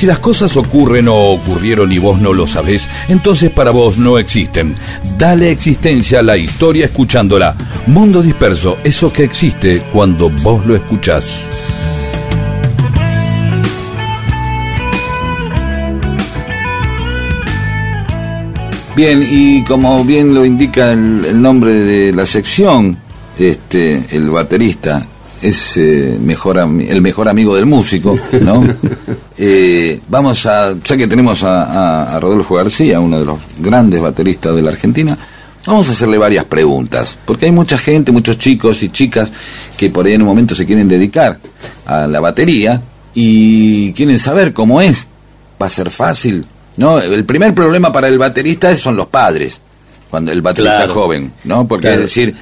[0.07, 4.19] Si las cosas ocurren o ocurrieron y vos no lo sabés, entonces para vos no
[4.19, 4.73] existen.
[5.19, 7.57] Dale existencia a la historia escuchándola.
[7.89, 11.43] Mundo disperso, eso que existe cuando vos lo escuchás.
[18.95, 22.97] Bien, y como bien lo indica el, el nombre de la sección,
[23.41, 25.05] este, el baterista
[25.43, 28.65] es eh, mejor el mejor amigo del músico, ¿no?
[29.39, 34.01] Eh, vamos a, ya que tenemos a, a- a Rodolfo García, uno de los grandes
[34.01, 35.19] bateristas de la Argentina,
[35.67, 39.31] vamos a hacerle varias preguntas, porque hay mucha gente, muchos chicos y chicas
[39.77, 41.39] que por ahí en un momento se quieren dedicar
[41.85, 42.81] a la batería
[43.13, 45.07] y quieren saber cómo es,
[45.61, 46.47] va a ser fácil,
[46.79, 46.99] ¿no?
[46.99, 49.61] El primer problema para el baterista son los padres,
[50.11, 50.95] cuando el baterista Claro.
[50.95, 51.69] joven, ¿no?
[51.69, 51.97] Porque Claro.
[51.97, 52.35] es decir,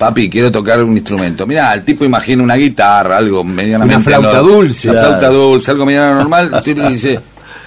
[0.00, 1.46] papi, quiero tocar un instrumento.
[1.46, 3.96] Mira, el tipo imagina una guitarra, algo medianamente...
[3.96, 4.88] Una flauta no- dulce.
[4.88, 6.62] Una flauta dulce, algo medianamente normal.
[6.62, 7.20] Tipo dice,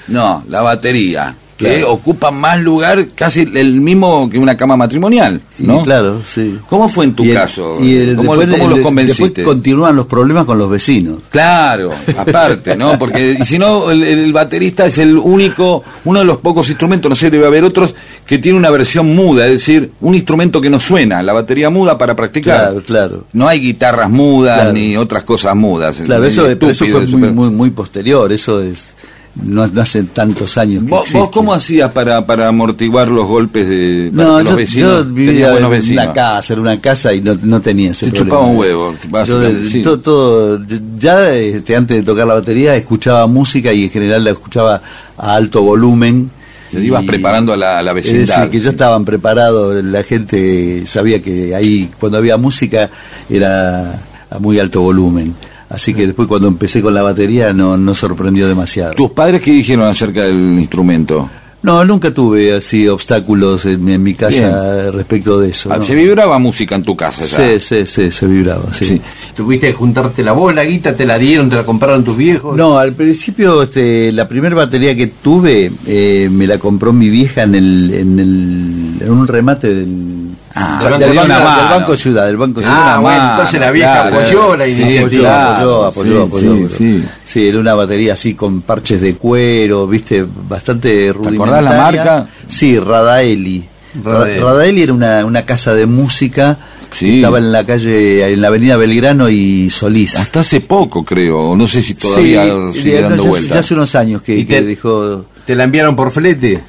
[0.07, 1.93] no, la batería, que Claro.
[1.93, 5.81] ocupa más lugar, casi el mismo que una cama matrimonial, ¿no?
[5.81, 6.57] Y claro, sí.
[6.69, 7.77] ¿Cómo fue en tu Y el- caso?
[7.79, 9.23] y el- ¿Cómo, después- cómo el- los convenciste?
[9.23, 11.17] Después continúan los problemas con los vecinos.
[11.29, 12.97] Claro, aparte, ¿no?
[12.97, 17.15] Porque y si no, el, baterista es el único, uno de los pocos instrumentos, no
[17.15, 17.93] sé, debe haber otros,
[18.25, 21.97] que tiene una versión muda, es decir, un instrumento que no suena, la batería muda
[21.97, 22.61] para practicar.
[22.71, 23.25] Claro, claro.
[23.33, 24.73] No hay guitarras mudas Claro.
[24.73, 25.97] ni otras cosas mudas.
[26.03, 28.95] Claro, Es eso, pero eso estúpido, fue es muy, muy, muy posterior, eso es
[29.35, 31.29] no, no hace tantos años que ¿Vos, existe.
[31.31, 35.51] cómo hacías para, para amortiguar los golpes de No, que los yo, vecinos yo vivía
[35.51, 38.29] buenos en una casa, en una casa y no, no tenía ese Te problema.
[38.37, 39.81] chupaba un huevo, Yo, sí.
[39.81, 40.61] todo, todo-
[40.99, 44.81] ya este, antes de tocar la batería escuchaba música y en general la escuchaba
[45.17, 46.29] a alto volumen.
[46.69, 48.35] Te ibas preparando a la, a la Es vecindad.
[48.37, 52.89] decir, que ya estaban preparados, la gente sabía que ahí cuando había música
[53.29, 55.35] era a muy alto volumen.
[55.69, 58.93] Así que después cuando empecé con la batería no, no sorprendió demasiado.
[58.93, 61.29] ¿Tus padres qué dijeron acerca del instrumento?
[61.63, 65.71] No, nunca tuve así obstáculos en, en mi casa respecto de eso.
[65.71, 65.83] Ah, ¿no?
[65.83, 67.57] Se vibraba música en tu casa ya.
[67.57, 68.85] Sí, sí, sí, se vibraba, sí.
[68.85, 69.01] Sí.
[69.33, 72.57] ¿Tuviste que juntarte la bola, guita, te la dieron, te la compraron tus viejos?
[72.57, 77.43] No, al principio este, la primera batería que tuve eh, me la compró mi vieja
[77.43, 80.22] en el, en el en un remate del,
[80.55, 81.69] Ah, del, te dio banco, del.
[81.79, 83.01] Banco Ciudad, del Banco Ah, Ciudad.
[83.01, 85.55] bueno, mano, entonces la vieja claro, apoyó la iniciativa.
[85.57, 86.77] apoyó, apoyó, apoyó, sí, apoyó.
[86.77, 87.03] sí.
[87.23, 91.43] Sí, era una batería así con parches de cuero, viste, bastante rudimentaria.
[91.59, 92.27] acordás la marca?
[92.47, 93.63] Sí, Radaeli.
[94.03, 94.39] Radaeli.
[94.39, 96.57] Ra- Radaeli era una, una casa de música
[96.91, 97.15] Sí.
[97.15, 100.15] estaba en la calle, en la avenida Belgrano y Solís.
[100.15, 101.39] Hasta hace poco, creo.
[101.49, 102.43] o No sé si todavía
[102.73, 103.53] Sí, sigue no, dando ya- vueltas.
[103.53, 105.25] Ya hace unos años que, ¿Y que te- dejó...
[105.47, 106.61] ¿Te la enviaron por flete?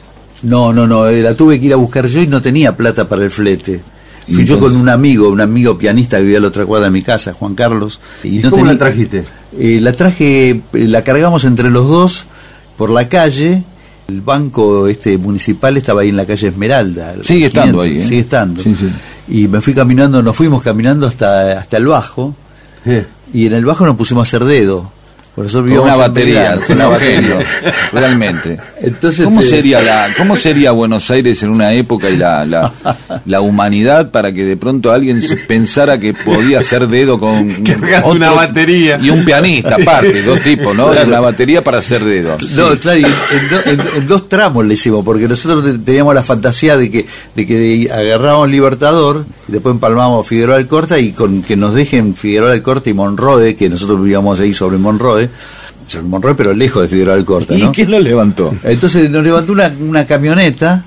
[0.44, 3.08] No, no, no, eh, la tuve que ir a buscar yo y no tenía plata
[3.08, 3.80] para el flete.
[4.32, 6.92] Fui yo con un amigo, un amigo pianista que vivía a la otra cuadra de
[6.92, 8.00] mi casa, Juan Carlos.
[8.22, 9.24] ¿Y, no cómo tenía- la trajiste?
[9.58, 12.26] Eh, la traje, eh, la cargamos entre los dos
[12.78, 13.62] por la calle.
[14.08, 17.14] El banco este municipal estaba ahí en la calle Esmeralda.
[17.22, 18.08] Sigue estando 500, ahí, ¿eh?
[18.08, 18.62] Sigue estando.
[18.62, 18.90] Sí, sí.
[19.28, 22.34] Y me fui caminando, nos fuimos caminando hasta, hasta el bajo.
[23.32, 24.90] Y en el bajo nos pusimos a hacer dedo.
[25.34, 27.38] Por eso Con una batería, con una batería,
[27.92, 28.56] realmente.
[28.80, 32.72] Entonces, ¿Cómo este, sería la, cómo sería Buenos Aires en una época y la, la,
[33.26, 37.52] la humanidad para que de pronto alguien pensara que podía hacer dedo con
[38.04, 38.98] una batería.
[39.02, 40.90] y un pianista aparte, dos tipos, ¿no?
[40.90, 41.08] Claro.
[41.08, 42.36] Una batería para hacer dedo.
[42.56, 46.14] No, claro, y en, do- en- en dos tramos le hicimos, porque nosotros te- teníamos
[46.14, 51.42] la fantasía de que, de que agarrábamos Libertador, y después empalmábamos Figueroa Alcorta y con
[51.42, 55.23] que nos dejen Figueroa Alcorta y Monroe, que nosotros vivíamos ahí sobre Monroe,
[55.86, 57.72] sobre Monroe pero lejos de Figueroa Alcorta, ¿Y ¿no?
[57.72, 58.52] quién lo levantó?
[58.64, 60.84] Entonces nos levantó una, una camioneta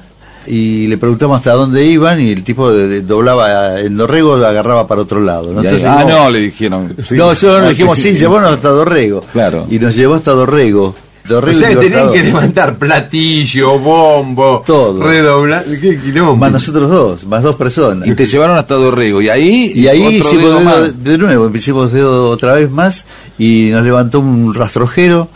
[0.47, 5.19] y le preguntamos hasta dónde iban y el tipo doblaba en Dorrego, agarraba para otro
[5.19, 5.51] lado.
[5.53, 5.61] ¿no?
[5.61, 6.95] Y Entonces, ah, no, no, le dijeron.
[7.05, 7.15] Sí.
[7.15, 8.19] no, yo Ah, dijimos, sí, sí.
[8.19, 9.21] llevámonos hasta Dorrego.
[9.33, 9.67] Claro.
[9.69, 10.95] Y nos llevó hasta Dorrego.
[11.27, 15.03] O Dorrego sea, tenían que levantar platillo, bombo, Todo.
[15.03, 15.63] redoblar.
[15.65, 16.35] ¿Qué quilombo?
[16.35, 18.07] Más nosotros dos, más dos personas.
[18.07, 19.21] Y te llevaron hasta Dorrego.
[19.21, 21.03] Y ahí, Y ahí otro hicimos dedo dedo más.
[21.03, 23.05] de nuevo, hicimos dedo otra vez más
[23.37, 25.29] y nos levantó un rastrojero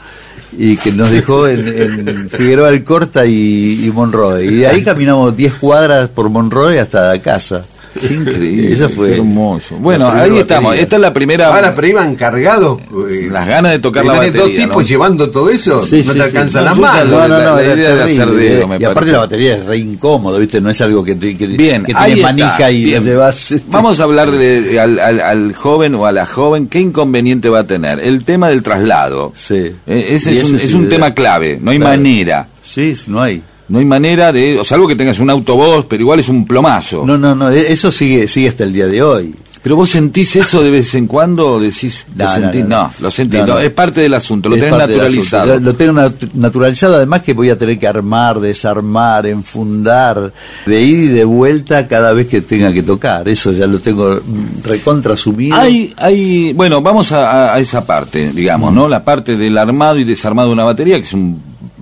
[0.57, 4.43] y que nos dejó en, en Figueroa Alcorta y, y Monroe.
[4.43, 7.61] Y de ahí caminamos 10 cuadras por Monroe hasta casa.
[7.99, 8.71] Qué increíble.
[8.71, 9.75] Eso fue qué hermoso.
[9.75, 10.75] Bueno, La ahí estamos.
[10.77, 11.47] Esta es la primera.
[11.47, 12.79] Ahora, pero iban cargados.
[13.09, 14.41] eh, Las ganas de tocar la batería.
[14.41, 14.87] dos tipos ¿no?
[14.87, 17.05] llevando todo eso, Sí, no sí, te alcanzan las manos.
[17.09, 19.11] No, no, la- no, la era idea de hacer dedo, me y aparte parece.
[19.11, 20.61] la batería es re incómodo, ¿viste?
[20.61, 22.07] No es algo que, te, que, Bien, que está.
[22.21, 23.03] manija y Bien.
[23.03, 23.53] lo llevas.
[23.67, 27.63] Vamos a hablarle al, al- al joven o a la joven qué inconveniente va a
[27.65, 27.99] tener.
[27.99, 29.33] El tema del traslado.
[29.35, 29.55] Sí.
[29.55, 31.59] Eh, ese es un, es un de- tema clave.
[31.61, 31.97] No hay Claro.
[31.97, 32.47] manera.
[32.63, 33.41] Sí, no hay.
[33.72, 34.59] No hay manera de.
[34.59, 37.03] O salvo que tengas un autobús, pero igual es un plomazo.
[37.05, 39.34] No, no, no, e- eso sigue, sigue hasta el día de hoy.
[39.63, 42.84] Pero vos sentís eso de vez en cuando, decís, lo No, no, sentís, no, no,
[42.84, 42.93] no.
[42.99, 45.59] lo sentís, es parte del asunto, lo Es tenés naturalizado.
[45.59, 50.34] Lo tengo nat- naturalizado, además que voy a tener que armar, desarmar, enfundar,
[50.65, 53.30] de ir y de vuelta cada vez que tenga que tocar.
[53.30, 55.55] Eso ya lo tengo mm, recontra asumido.
[55.55, 58.89] Hay, hay, bueno, vamos a, a esa parte, digamos, ¿no?
[58.89, 61.39] La parte del armado y desarmado de una batería, que es un,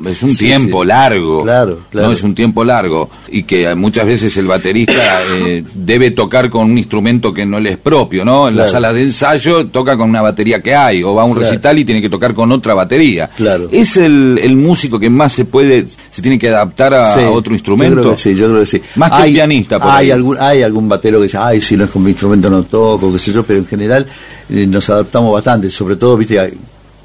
[0.07, 0.87] es un Sí, tiempo sí.
[0.87, 1.43] largo.
[1.43, 2.07] Claro, claro.
[2.07, 3.09] No es un tiempo largo.
[3.31, 7.71] Y que muchas veces el baterista eh, debe tocar con un instrumento que no le
[7.71, 8.47] es propio, ¿no?
[8.47, 8.71] En la Claro.
[8.71, 11.47] sala de ensayo toca con una batería que hay, o va a un Claro.
[11.49, 13.29] recital y tiene que tocar con otra batería.
[13.35, 13.67] Claro.
[13.71, 17.51] ¿Es el, el músico que más se puede, se tiene que adaptar a, Sí, otro
[17.51, 17.99] Yo instrumento?
[18.01, 18.81] creo que sí, yo creo que sí.
[18.95, 20.11] Más que el pianista, por hay ahí.
[20.11, 23.11] algún hay algún batero que dice, ay, si no es con mi instrumento no toco,
[23.11, 24.05] qué sé yo, pero en general
[24.49, 26.53] eh, nos adaptamos bastante, sobre todo, viste,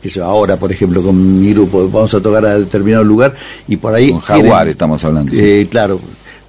[0.09, 3.35] yo, ahora, por ejemplo, con mi grupo, vamos a tocar a determinado lugar
[3.69, 4.11] y por ahí...
[4.11, 5.39] Con Jaguar estamos hablando, sí.
[5.41, 6.01] eh, claro,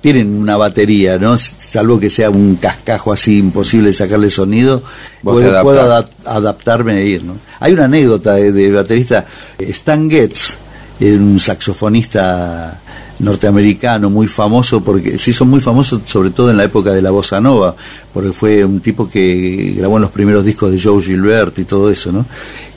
[0.02, 1.36] tienen una batería, ¿no?
[1.38, 4.84] Salvo que sea un cascajo así imposible sacarle sonido,
[5.24, 7.38] puedo, puedo adap- adaptarme a ir, ¿no?
[7.60, 9.26] Hay una anécdota de, de baterista,
[9.58, 10.58] Stan Getz,
[11.00, 12.80] un saxofonista
[13.20, 17.12] norteamericano muy famoso porque se hizo muy famoso sobre todo en la época de la
[17.12, 17.76] bossa nova
[18.14, 21.90] porque fue un tipo que grabó en los primeros discos de Joe Gilbert y todo
[21.90, 22.26] eso no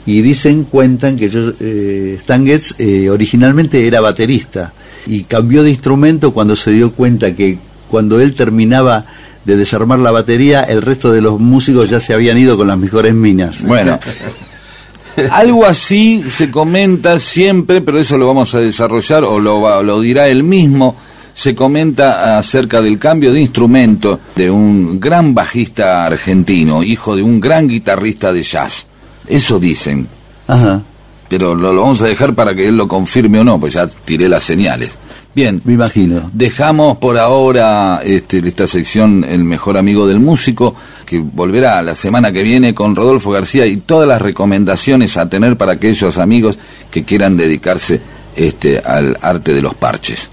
[0.05, 4.73] y dicen cuentan que yo, eh, Stan Getz eh, originalmente era baterista
[5.05, 7.57] y cambió de instrumento cuando se dio cuenta que
[7.89, 9.05] cuando él terminaba
[9.43, 12.77] de desarmar la batería el resto de los músicos ya se habían ido con las
[12.77, 13.63] mejores minas.
[13.63, 13.99] Bueno,
[15.31, 20.27] algo así se comenta siempre, pero eso lo vamos a desarrollar o lo, lo dirá
[20.27, 20.95] él mismo.
[21.33, 27.39] Se comenta acerca del cambio de instrumento de un gran bajista argentino, hijo de un
[27.39, 28.85] gran guitarrista de jazz.
[29.27, 30.07] Eso dicen,
[30.47, 30.81] Ajá.
[31.29, 33.87] pero lo, lo vamos a dejar para que él lo confirme o no, pues ya
[33.87, 34.91] tiré las señales.
[35.35, 40.75] Bien, me imagino Dejamos por ahora este, esta sección El mejor amigo del músico,
[41.05, 45.55] que volverá la semana que viene con Rodolfo García y todas las recomendaciones a tener
[45.55, 46.57] para aquellos amigos
[46.89, 48.01] que quieran dedicarse
[48.35, 50.29] este, al arte de los parches.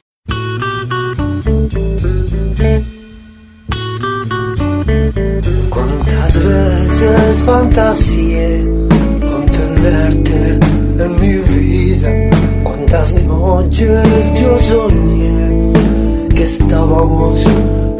[5.70, 8.64] Cuántas veces fantaseé
[9.20, 10.58] con tenerte
[11.04, 12.35] en mi vida.
[12.88, 15.72] Cuántas noches yo soñé
[16.36, 17.44] que estábamos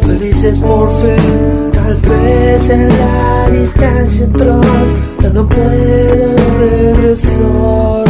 [0.01, 1.70] felices por fin.
[1.72, 4.89] Tal vez en la distancia atrás
[5.20, 8.05] ya no puedo regresar.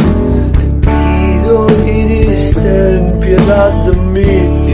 [0.59, 4.66] Te pido y ten piedad de mí.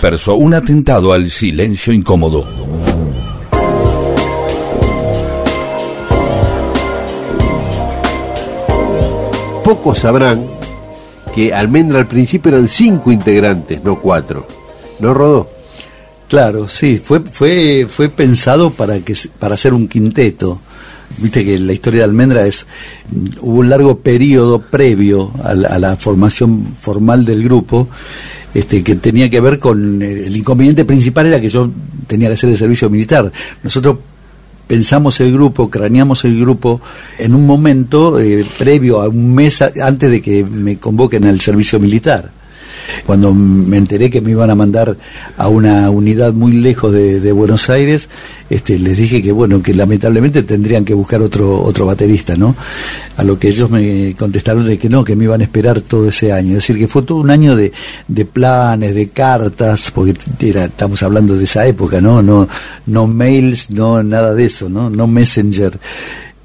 [0.00, 2.46] Disperso, un atentado al silencio incómodo.
[9.62, 10.46] Pocos sabrán
[11.34, 14.46] que Almendra al principio eran cinco integrantes, no cuatro.
[15.00, 15.48] ¿No, Rodó?
[16.28, 20.60] Claro, sí, fue, fue, fue pensado para, que, para hacer un quinteto.
[21.18, 22.66] Viste que la historia de Almendra es,
[23.40, 27.88] hubo un largo periodo previo a la, a la formación formal del grupo,
[28.54, 31.70] este, que tenía que ver con el inconveniente principal era que yo
[32.06, 33.30] tenía que hacer el servicio militar.
[33.62, 33.98] Nosotros
[34.66, 36.80] pensamos el grupo, craneamos el grupo
[37.18, 41.40] en un momento eh, previo a un mes a- antes de que me convoquen al
[41.40, 42.30] servicio militar.
[43.06, 44.96] Cuando me enteré que me iban a mandar
[45.36, 48.08] a una unidad muy lejos de, de Buenos Aires,
[48.50, 52.56] este, les dije que bueno, que lamentablemente tendrían que buscar otro otro baterista, ¿no?
[53.16, 56.08] A lo que ellos me contestaron de que no, que me iban a esperar todo
[56.08, 56.50] ese año.
[56.50, 57.72] Es decir, que fue todo un año de,
[58.08, 62.22] de planes, de cartas, porque era, estamos hablando de esa época, ¿no?
[62.22, 62.48] No,
[62.86, 64.90] no mails, no nada de eso, ¿no?
[64.90, 65.78] No messenger,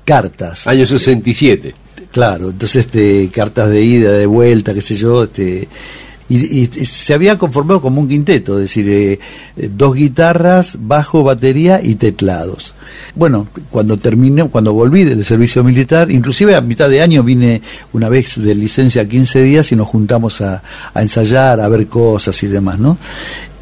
[0.03, 0.67] cartas.
[0.67, 1.73] Año 67.
[2.11, 5.67] Claro, entonces este, cartas de ida, de vuelta, qué sé yo, este,
[6.27, 9.19] y, y se había conformado como un quinteto, es decir, eh,
[9.57, 12.73] eh, dos guitarras, bajo, batería y teclados.
[13.13, 17.61] Bueno, cuando terminé, cuando volví del servicio militar, inclusive a mitad de año vine
[17.93, 20.63] una vez de licencia 15 días y nos juntamos a,
[20.95, 22.97] ensayar, a ver cosas y demás, ¿no?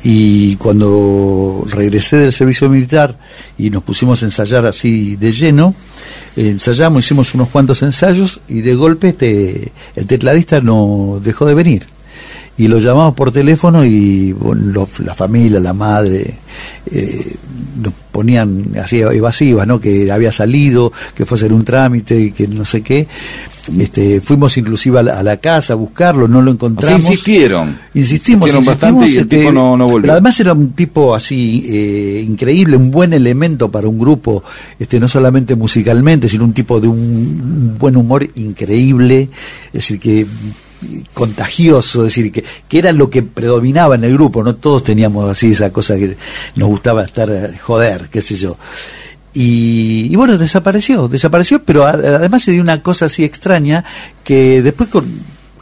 [0.05, 3.17] Y cuando regresé del servicio militar
[3.57, 5.75] y nos pusimos a ensayar así de lleno,
[6.35, 9.15] ensayamos, hicimos unos cuantos ensayos y de golpe
[9.95, 11.92] el tecladista no dejó de venir.
[12.55, 16.35] Y lo llamamos por teléfono y bueno, la familia, la madre,
[16.91, 17.33] eh,
[17.81, 19.79] nos ponían así evasivas, ¿no?
[19.79, 23.07] Que había salido, que fue a hacer un trámite y que no sé qué.
[23.79, 26.99] Este, fuimos inclusive a la, a la casa a buscarlo, no lo encontramos.
[26.99, 27.79] Insistieron.
[27.95, 30.01] Insistimos, Insistieron bastante y el este, tipo no- no volvió.
[30.01, 34.43] pero además era un tipo así eh, increíble, un buen elemento para un grupo,
[34.77, 39.29] este no solamente musicalmente, sino un tipo de un, un buen humor increíble,
[39.67, 40.27] es decir, que
[41.13, 45.29] contagioso, es decir, que, que era lo que predominaba en el grupo, no todos teníamos
[45.29, 46.15] así esa cosa que
[46.55, 48.57] nos gustaba estar eh, joder, qué sé yo.
[49.33, 53.83] Y, y bueno, desapareció, desapareció, pero además se dio una cosa así extraña
[54.23, 55.05] que después con,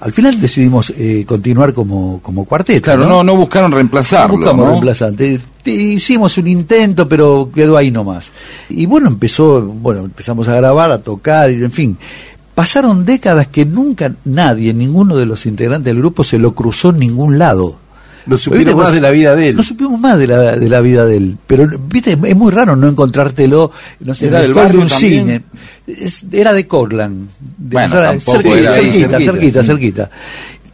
[0.01, 2.81] al final decidimos eh, continuar como, como cuarteto.
[2.81, 4.33] Claro, no, no buscaron reemplazarlo.
[4.33, 4.71] No buscamos ¿no?
[4.71, 5.39] reemplazante.
[5.63, 8.31] Te- Hicimos un intento, pero quedó ahí nomás.
[8.67, 11.97] Y bueno, empezó, bueno, empezamos a grabar, a tocar, y en fin.
[12.55, 16.99] Pasaron décadas que nunca nadie, ninguno de los integrantes del grupo se lo cruzó en
[16.99, 17.77] ningún lado.
[18.25, 18.75] No ¿Viste?
[18.75, 19.55] más de la vida de él.
[19.55, 21.37] No supimos más de la, de la vida de él.
[21.47, 23.71] Pero, viste, es muy raro no encontrártelo,
[24.01, 25.25] no sé, ¿Era del hall de barrio un también?
[25.25, 25.43] cine.
[25.87, 27.27] Es- era de Cortland.
[27.57, 28.75] De Bueno, Rosario, tampoco cerquita, era ahí.
[28.83, 29.23] cerquita, Cerquita.
[29.23, 30.09] cerquita, cerquita.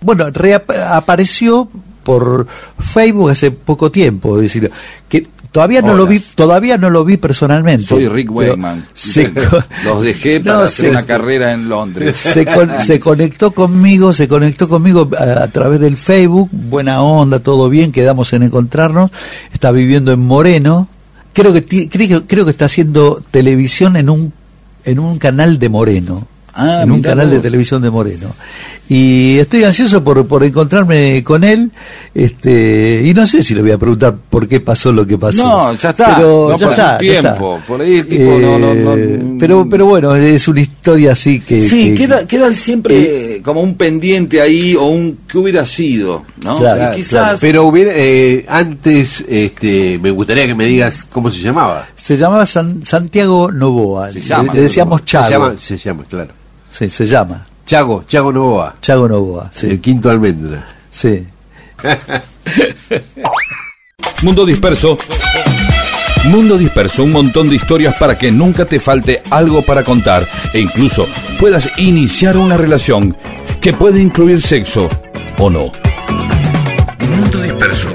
[0.02, 1.70] Bueno, reapareció
[2.04, 2.48] por
[2.80, 4.72] Facebook hace poco tiempo, es decir,
[5.10, 5.28] que
[5.58, 5.98] todavía no Hola.
[5.98, 7.86] lo vi, todavía no lo vi personalmente.
[7.88, 8.86] Soy Rick Wayman.
[8.94, 9.32] se
[9.86, 12.16] Los dejé No, para hacer se- una carrera en Londres.
[12.16, 17.40] se, con- se conectó conmigo, se conectó conmigo a, a través del Facebook, buena onda,
[17.40, 19.10] todo bien, quedamos en encontrarnos,
[19.52, 20.88] está viviendo en Moreno,
[21.34, 24.34] creo que creo, creo que está haciendo televisión en un
[24.86, 26.28] en un canal de Moreno.
[26.60, 28.36] Ah, en un mirá canal de televisión de Moreno.
[28.90, 31.72] Y estoy ansioso por, por encontrarme con él,
[32.16, 35.44] este, y no sé si le voy a preguntar por qué pasó lo que pasó.
[35.44, 36.16] No, ya está.
[36.16, 36.98] Pero No ya está, está.
[36.98, 37.60] tiempo.
[37.68, 41.42] Por ahí el tipo no- no- no- Eh, pero, pero bueno, es una historia así
[41.42, 41.62] que...
[41.68, 46.24] Sí, que- queda, queda siempre eh, como un pendiente ahí o un que hubiera sido,
[46.44, 46.58] ¿no?
[46.58, 51.30] Claro, Y quizás Claro, pero hubiera, eh, antes, este, me gustaría que me digas cómo
[51.30, 51.88] se llamaba.
[51.96, 54.12] Se llamaba San- Santiago Novoa.
[54.14, 55.26] Se llama, le, le decíamos Chago.
[55.28, 56.34] Se llama, se llama, claro.
[56.78, 57.48] Sí, se llama.
[57.66, 59.49] Chago, Chago Novoa, Chago Novoa.
[59.52, 59.66] Sí.
[59.68, 60.68] el quinto almendra.
[60.91, 61.26] sí.
[64.22, 64.95] Mundo Disperso.
[66.26, 70.60] Mundo Disperso, un montón de historias para que nunca te falte algo para contar e
[70.60, 71.08] incluso
[71.40, 73.18] puedas iniciar una relación
[73.60, 74.88] que puede incluir sexo
[75.40, 75.72] o no.
[77.10, 77.90] Mundo Disperso.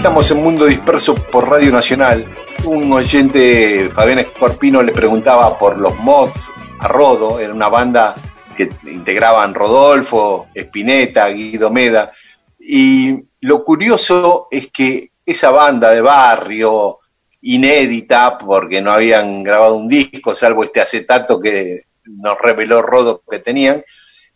[0.00, 2.26] Estamos en Mundo Disperso por Radio Nacional.
[2.64, 7.38] Un oyente, Fabián Escorpino, le preguntaba por los mods a Rodo.
[7.38, 8.14] Era una banda
[8.56, 12.12] que integraban Rodolfo, Espineta, Guido Meda.
[12.58, 17.00] Y lo curioso es que esa banda de barrio,
[17.42, 23.40] inédita, porque no habían grabado un disco, salvo este acetato que nos reveló Rodo que
[23.40, 23.84] tenían,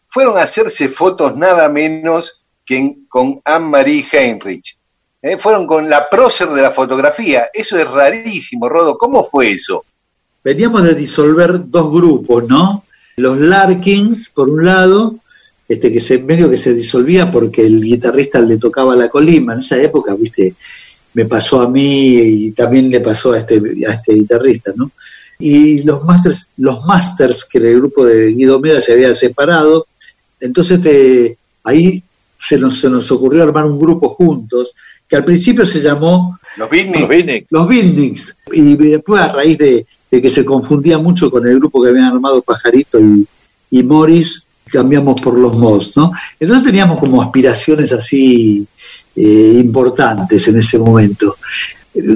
[0.08, 4.76] fueron a hacerse fotos nada menos que con Anne-Marie Heinrich.
[5.26, 7.46] Eh, fueron con la prócer de la fotografía.
[7.50, 8.98] Eso es rarísimo, Rodo.
[8.98, 9.82] ¿Cómo fue eso?
[10.44, 12.84] Veníamos de disolver dos grupos, ¿no?
[13.16, 15.16] Los Larkins, por un lado,
[15.66, 19.54] este que se medio que se disolvía porque el guitarrista le tocaba la colima.
[19.54, 20.56] En esa época, viste,
[21.14, 24.90] me pasó a mí y también le pasó a este, a este guitarrista, ¿no?
[25.38, 29.86] Y los masters, los masters que el grupo de Guido Meda se había separado,
[30.38, 32.02] entonces eh, ahí
[32.38, 34.74] se nos, se nos ocurrió armar un grupo juntos,
[35.14, 36.68] que al principio se llamó Los
[37.08, 37.46] Beatniks.
[37.50, 38.36] Los Beatniks.
[38.52, 42.06] Y después a raíz de, de que se confundía mucho con el grupo que habían
[42.06, 43.24] armado Pajarito y,
[43.70, 46.10] y Morris, cambiamos por los Mods, ¿no?
[46.40, 48.66] Entonces teníamos como aspiraciones así
[49.14, 51.36] eh, importantes en ese momento.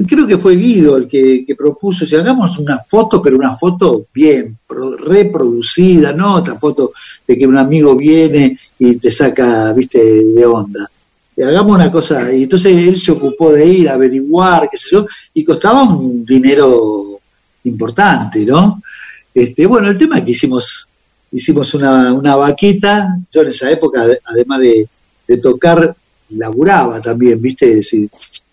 [0.05, 4.07] Creo que fue Guido el que, que propuso, si hagamos una foto, pero una foto
[4.13, 6.91] bien, pro- reproducida, no otra foto
[7.25, 10.85] de que un amigo viene y te saca, viste, de onda.
[11.43, 15.05] Hagamos una cosa, y entonces él se ocupó de ir a averiguar, qué sé yo,
[15.33, 17.19] y costaba un dinero
[17.63, 18.81] importante, ¿no?
[19.33, 20.87] Este, bueno, el tema es que hicimos,
[21.31, 24.87] hicimos una, una vaquita, yo en esa época, además de,
[25.27, 25.95] de tocar,
[26.31, 27.79] laburaba también, ¿viste?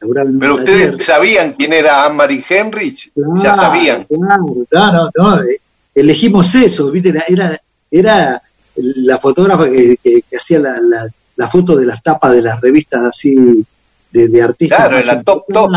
[0.00, 3.22] Laburaba un Pero ustedes sabían quién era Anne-Marie Henrich, ya
[3.54, 4.04] Claro, sabían.
[4.04, 5.60] claro, no, no, no, eh,
[5.94, 7.08] elegimos eso, ¿viste?
[7.10, 7.60] Era, era,
[7.90, 8.42] era
[8.76, 11.06] la fotógrafa que, que- que hacía la, la,
[11.36, 13.64] la foto de las tapas de las revistas así
[14.10, 14.78] de, de artistas.
[14.78, 15.70] Claro, en la top, top.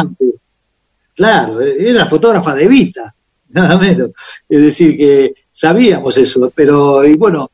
[1.15, 3.13] Claro, era fotógrafa de Vita,
[3.49, 4.11] nada menos.
[4.47, 7.51] Es decir, que sabíamos eso, pero y bueno,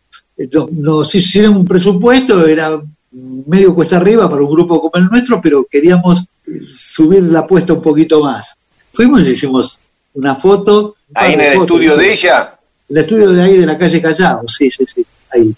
[0.72, 2.80] nos, hicieron un presupuesto, era
[3.12, 6.26] medio cuesta arriba para un grupo como el nuestro, pero queríamos
[6.64, 8.56] subir la apuesta un poquito más.
[8.94, 9.80] Fuimos y hicimos
[10.14, 10.96] una foto.
[11.14, 12.60] Ahí en el fotos, estudio de ella.
[12.88, 15.06] El estudio de ahí de la calle Callao, sí, sí, sí,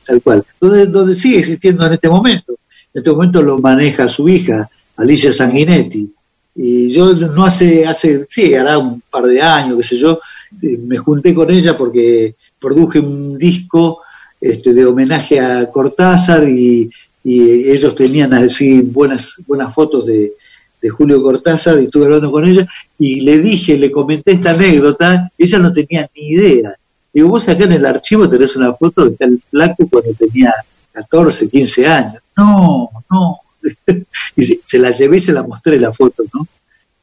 [0.06, 0.44] tal cual.
[0.60, 2.54] Donde, donde sigue existiendo en este momento.
[2.94, 6.12] En este momento lo maneja su hija, Alicia Sanguinetti.
[6.56, 10.20] Y yo no hace, hace, sí, hará un par de años, qué sé yo,
[10.62, 14.02] eh, me junté con ella porque produje un disco
[14.42, 16.90] este, de homenaje a Cortázar y,
[17.24, 20.34] y ellos tenían así buenas, buenas fotos de,
[20.82, 22.68] de Julio Cortázar y estuve hablando con ella
[22.98, 26.76] y le dije, le comenté esta anécdota, ella no tenía ni idea.
[27.18, 30.54] Digo, vos acá en el archivo tenés una foto de tal flaco cuando tenía
[30.92, 32.22] 14, 15 años.
[32.38, 33.40] No, no.
[34.36, 36.48] y se, se la llevé y se la mostré la foto, ¿no?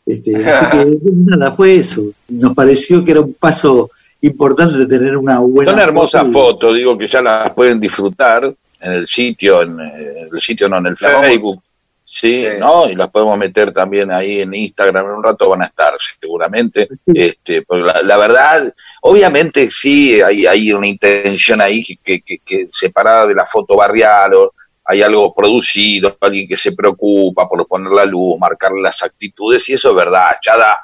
[0.07, 2.05] Este, así que nada, fue eso.
[2.29, 6.97] Nos pareció que era un paso importante de tener una buena Son hermosas fotos, digo
[6.97, 10.97] que ya las pueden disfrutar en el sitio, en eh, el sitio no, en el
[10.97, 11.61] Facebook,
[12.05, 12.89] sí, ¿no?
[12.89, 16.89] Y las podemos meter también ahí en Instagram, en un rato van a estar seguramente.
[17.05, 18.73] Este, porque la, la verdad,
[19.07, 23.77] obviamente sí, hay, hay una intención ahí que, que, que- que separada de la foto
[23.77, 24.53] barrial o
[24.87, 29.75] hay algo producido, alguien que se preocupa por poner la luz, marcar las actitudes, y
[29.75, 30.79] eso es verdad, ya da,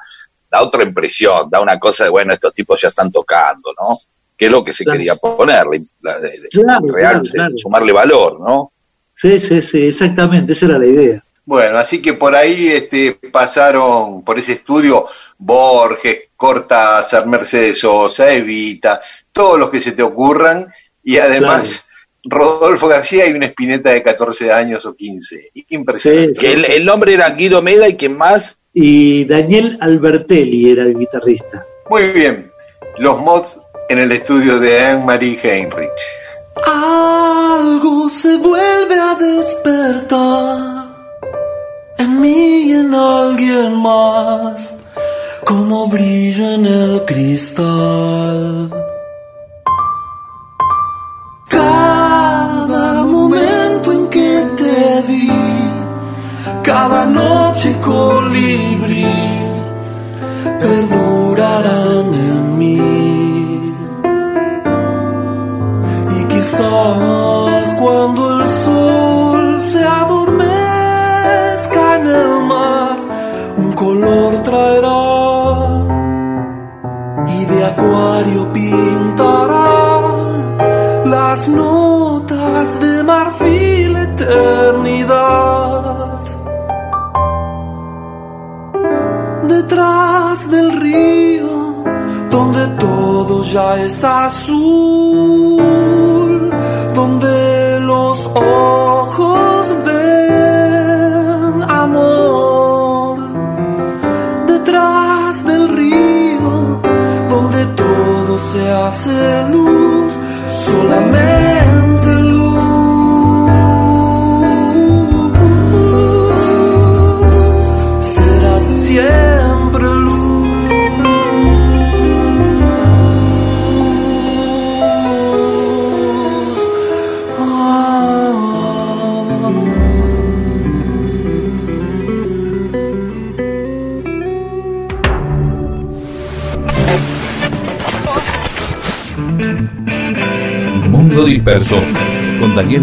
[0.49, 3.97] da otra impresión, da una cosa de, bueno, estos tipos ya están tocando, ¿no?
[4.37, 4.97] Que es lo que se Claro.
[4.97, 7.55] quería ponerle, la- de- de- Claro, real, claro, claro.
[7.61, 8.71] sumarle valor, ¿no?
[9.13, 11.23] Sí, sí, sí, exactamente, esa era la idea.
[11.45, 15.05] Bueno, así que por ahí este, pasaron por ese estudio
[15.37, 18.99] Borges, Cortázar, Mercedes Sosa, Evita,
[19.31, 20.73] todos los que se te ocurran,
[21.03, 21.87] y además
[22.23, 25.51] Rodolfo García y una espineta de 14 años o 15.
[25.69, 26.51] Impresionante.
[26.51, 28.57] El, el nombre era Guido Meda y quién más?
[28.73, 31.63] Y Daniel Albertelli era el guitarrista.
[31.91, 32.51] Muy bien,
[32.97, 36.01] los mods en el estudio de Anne-Marie Heinrich.
[36.65, 40.87] Algo se vuelve a despertar
[41.99, 44.73] en mí y en alguien más,
[45.45, 48.69] como brilla en el cristal.
[51.47, 55.31] Cada momento en que te vi,
[56.63, 59.05] cada noche colibrí,
[60.59, 63.73] perdurarán en mí.
[66.17, 67.20] Y quizás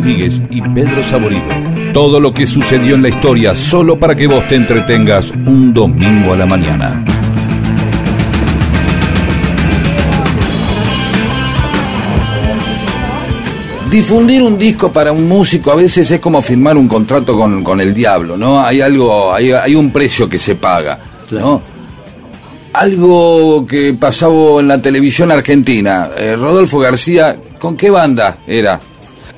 [0.09, 1.43] y Pedro Saborido.
[1.93, 6.32] Todo lo que sucedió en la historia solo para que vos te entretengas un domingo
[6.32, 7.05] a la mañana.
[13.90, 17.80] Difundir un disco para un músico a veces es como firmar un contrato con, con
[17.80, 18.62] el diablo, ¿no?
[18.62, 20.98] Hay algo, hay, hay un precio que se paga,
[21.30, 21.60] ¿no?
[22.72, 26.10] Algo que pasaba en la televisión argentina.
[26.16, 28.80] Eh, Rodolfo García, ¿con qué banda era?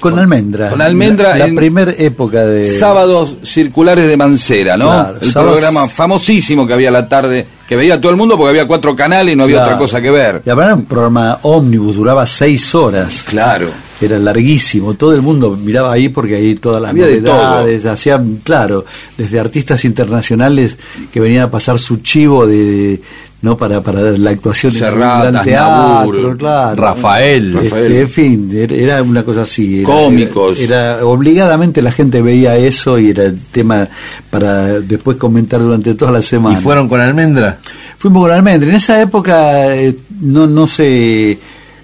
[0.00, 0.70] Con Almendra.
[0.70, 1.36] Con Almendra.
[1.36, 2.72] La, en primera época de.
[2.72, 4.86] Sábados circulares de Mancera, ¿no?
[4.86, 8.36] Claro, el sábados- programa famosísimo que había a la tarde, que veía todo el mundo
[8.36, 9.70] porque había cuatro canales y no había Claro.
[9.72, 10.42] otra cosa que ver.
[10.44, 13.24] Y era un programa ómnibus, duraba seis horas.
[13.28, 13.68] Claro.
[14.00, 18.40] Era larguísimo, todo el mundo miraba ahí porque ahí todas las Había de novedades, hacían,
[18.42, 18.86] claro,
[19.18, 20.78] desde artistas internacionales
[21.12, 22.98] que venían a pasar su chivo de,
[23.42, 26.76] no para, para la actuación gran teatro, claro.
[26.82, 27.56] Rafael.
[27.56, 27.92] Este, Rafael.
[27.92, 29.80] en fin, era- una cosa así.
[29.80, 30.58] era- Cómicos.
[30.60, 33.88] Era, era- obligadamente la gente veía eso y era el tema
[34.28, 36.60] para después comentar durante toda la ¿Y semana.
[36.60, 37.58] fueron con Almendra?
[37.98, 38.68] Fuimos con Almendra.
[38.68, 41.38] En esa época eh, no, no se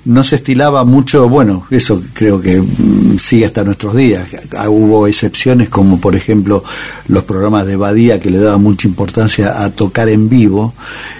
[0.06, 4.26] no se estilaba mucho, bueno, eso creo que mm, sigue hasta nuestros días.
[4.56, 6.62] Ah, Hubo excepciones como por ejemplo
[7.08, 10.74] los programas de Badía que le daban mucha importancia a tocar en vivo.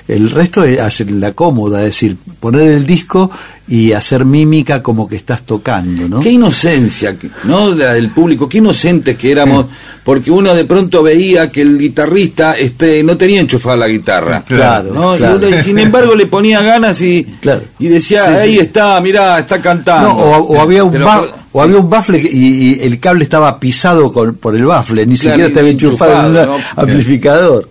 [0.06, 3.30] El resto es hacer la cómoda, es decir, poner el disco
[3.68, 6.20] y hacer mímica como que estás tocando, ¿no?
[6.20, 7.74] Qué inocencia, ¿no?
[7.74, 9.66] La del público, qué inocentes que éramos,
[10.04, 14.42] porque uno de pronto veía que el guitarrista este, no tenía enchufada la guitarra.
[14.46, 15.16] Claro, ¿no?
[15.18, 17.62] Y uno, y sin embargo, le ponía ganas y, Claro.
[17.80, 18.58] y decía, Sí, ahí sí.
[18.60, 20.10] está, mirá, está cantando.
[20.10, 23.00] No, o, o había un Pero- ba- o había un bafle que- y, y el
[23.00, 27.68] cable estaba pisado con- por el bafle, ni Claro, siquiera estaba enchufado en un amplificador.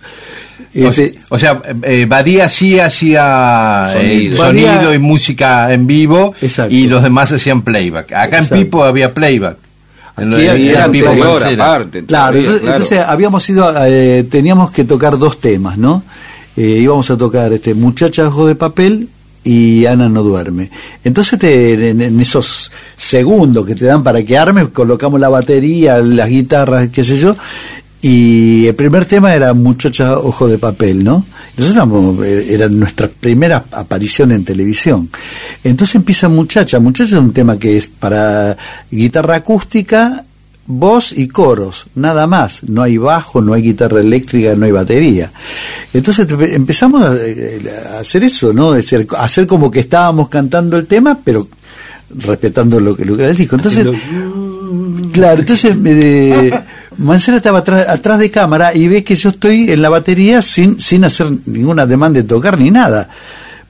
[0.84, 4.36] O Este, O sea, eh, Badía sí hacía eh, Sonido.
[4.36, 6.74] sonido, y música en vivo Exacto.
[6.74, 8.12] y los demás hacían playback.
[8.12, 8.54] Acá Exacto.
[8.56, 9.56] en Pipo había playback.
[10.18, 12.04] En lo Y de- era en Pipo aparte.
[12.04, 12.74] Claro, entonces, claro.
[12.76, 16.02] entonces habíamos ido, eh, teníamos que tocar dos temas, ¿no?
[16.56, 19.08] Eh, íbamos a tocar este Muchacha Ojo de Papel
[19.44, 20.70] y Ana no duerme.
[21.04, 25.98] Entonces te- en, en esos segundos que te dan para que armes, colocamos la batería,
[25.98, 27.36] las guitarras, qué sé yo,
[28.08, 31.26] y el primer tema era Muchacha Ojo de Papel, ¿no?
[31.56, 35.10] Nosotros éramos, era nuestra primera aparición en televisión.
[35.64, 36.78] Entonces empieza Muchacha.
[36.78, 38.56] Muchacha es un tema que es para
[38.92, 40.24] guitarra acústica,
[40.68, 42.62] voz y coros, nada más.
[42.62, 45.32] No hay bajo, no hay guitarra eléctrica, no hay batería.
[45.92, 47.60] Entonces empezamos a, eh,
[47.92, 48.76] a hacer eso, ¿no?
[48.76, 51.48] Es decir, hacer como que estábamos cantando el tema, pero
[52.10, 53.56] respetando lo que, lo que era el disco.
[53.56, 53.84] Entonces,
[55.16, 55.74] claro, entonces
[56.98, 60.80] Mancera estaba atrás, atrás de cámara y ve que yo estoy en la batería sin,
[60.80, 63.08] sin hacer ninguna demanda de tocar ni nada.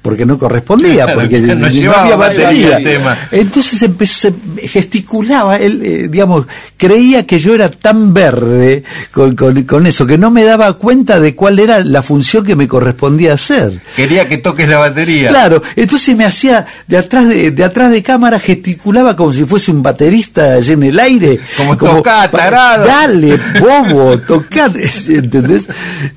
[0.06, 3.18] Porque no correspondía, Claro, porque no no llevaba había batería tema.
[3.32, 4.28] Entonces empezó,
[4.60, 6.46] se gesticulaba, él, eh, digamos,
[6.76, 11.18] creía que yo era tan verde con, con, con eso, que no me daba cuenta
[11.18, 13.80] de cuál era la función que me correspondía hacer.
[13.96, 15.28] Quería que toques la batería.
[15.30, 19.70] Claro, entonces me hacía de atrás de, de atrás de cámara gesticulaba como si fuese
[19.72, 21.40] un baterista en el aire.
[21.56, 22.86] Como, tocá, pa- tarado.
[22.86, 24.70] Dale, bobo, tocar,
[25.08, 25.68] ¿entendés?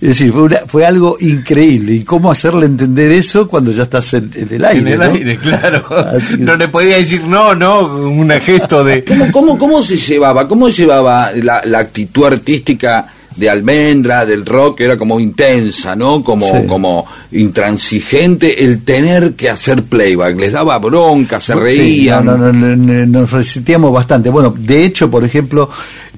[0.02, 1.94] Es decir, fue, una- fue algo increíble.
[1.94, 4.80] ¿Y cómo hacerle entender eso cuando ya estás en, en el aire?
[4.80, 5.06] En el ¿no?
[5.16, 5.86] aire, claro.
[6.30, 9.04] Que- No le podía decir no, no, un gesto de...
[9.06, 10.48] ¿Cómo, cómo, cómo se llevaba?
[10.48, 14.82] ¿Cómo llevaba la, la actitud artística de Almendra, del rock?
[14.82, 16.22] Era como intensa, ¿no?
[16.24, 16.68] Como, Sí.
[16.68, 20.40] como intransigente el tener que hacer playback.
[20.40, 22.26] Les daba bronca, se Sí, reían.
[22.26, 24.30] no, no, no, no, nos resistíamos bastante.
[24.30, 25.70] Bueno, de hecho, por ejemplo,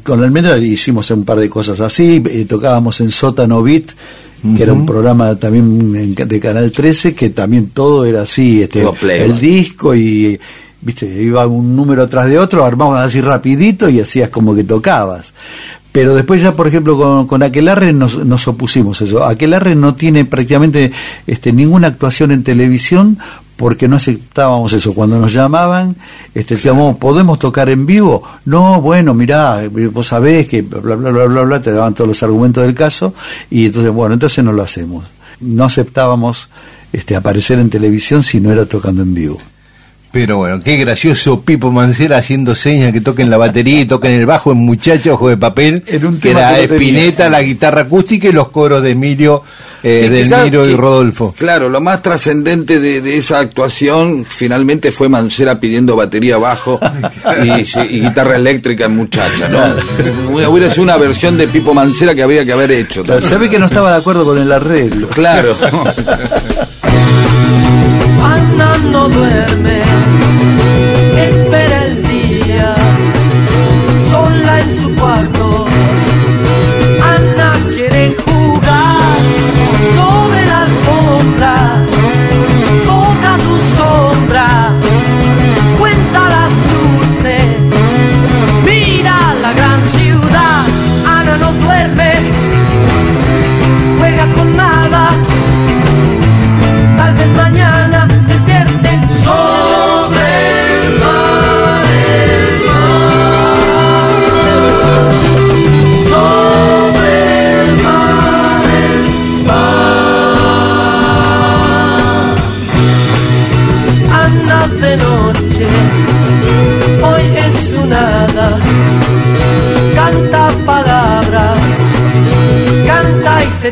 [0.03, 2.23] con Almendra hicimos un par de cosas así.
[2.29, 3.91] eh, tocábamos en Sótano Beat,
[4.55, 8.61] que era un programa también en- de Canal 13, que también todo era así.
[8.63, 8.81] Este,
[9.26, 10.39] el disco y.
[10.84, 15.31] Viste, iba un número atrás de otro, armabas así rapidito y hacías como que tocabas.
[15.91, 19.23] Pero después ya, por ejemplo, con, con Aquelarre nos, nos opusimos a eso.
[19.26, 20.91] Aquelarre no tiene prácticamente
[21.27, 23.19] este, ninguna actuación en televisión
[23.61, 24.95] porque no aceptábamos eso.
[24.95, 25.95] Cuando nos llamaban,
[26.33, 28.23] este, decíamos, ¿podemos tocar en vivo?
[28.43, 29.61] No, bueno, mirá,
[29.91, 33.13] vos sabés que bla, bla, bla, bla, bla, te daban todos los argumentos del caso,
[33.51, 35.05] y entonces, bueno, entonces no lo hacemos.
[35.39, 36.49] No aceptábamos
[36.91, 39.38] este, aparecer en televisión si no era tocando en vivo.
[40.11, 44.25] Pero bueno, qué gracioso Pipo Mancera haciendo señas que toquen la batería y toquen el
[44.25, 46.75] bajo en Muchacho Ojo de Papel, En un que era que no.
[46.75, 49.41] Espineta, la guitarra acústica y los coros de Emilio,
[49.83, 51.33] eh, de quizá Emilio y Rodolfo.
[51.38, 56.77] Claro, lo más trascendente de, de esa actuación finalmente fue Mancera pidiendo batería bajo
[57.41, 57.61] y,
[58.01, 59.75] guitarra eléctrica en muchacha, ¿no?
[60.33, 63.05] Hubiera sido una versión de Pipo Mancera que había que haber hecho.
[63.21, 65.07] Se ve que no estaba de acuerdo con el arreglo.
[65.07, 65.55] Claro.
[70.01, 70.40] Thank you.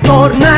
[0.01, 0.48] retornar.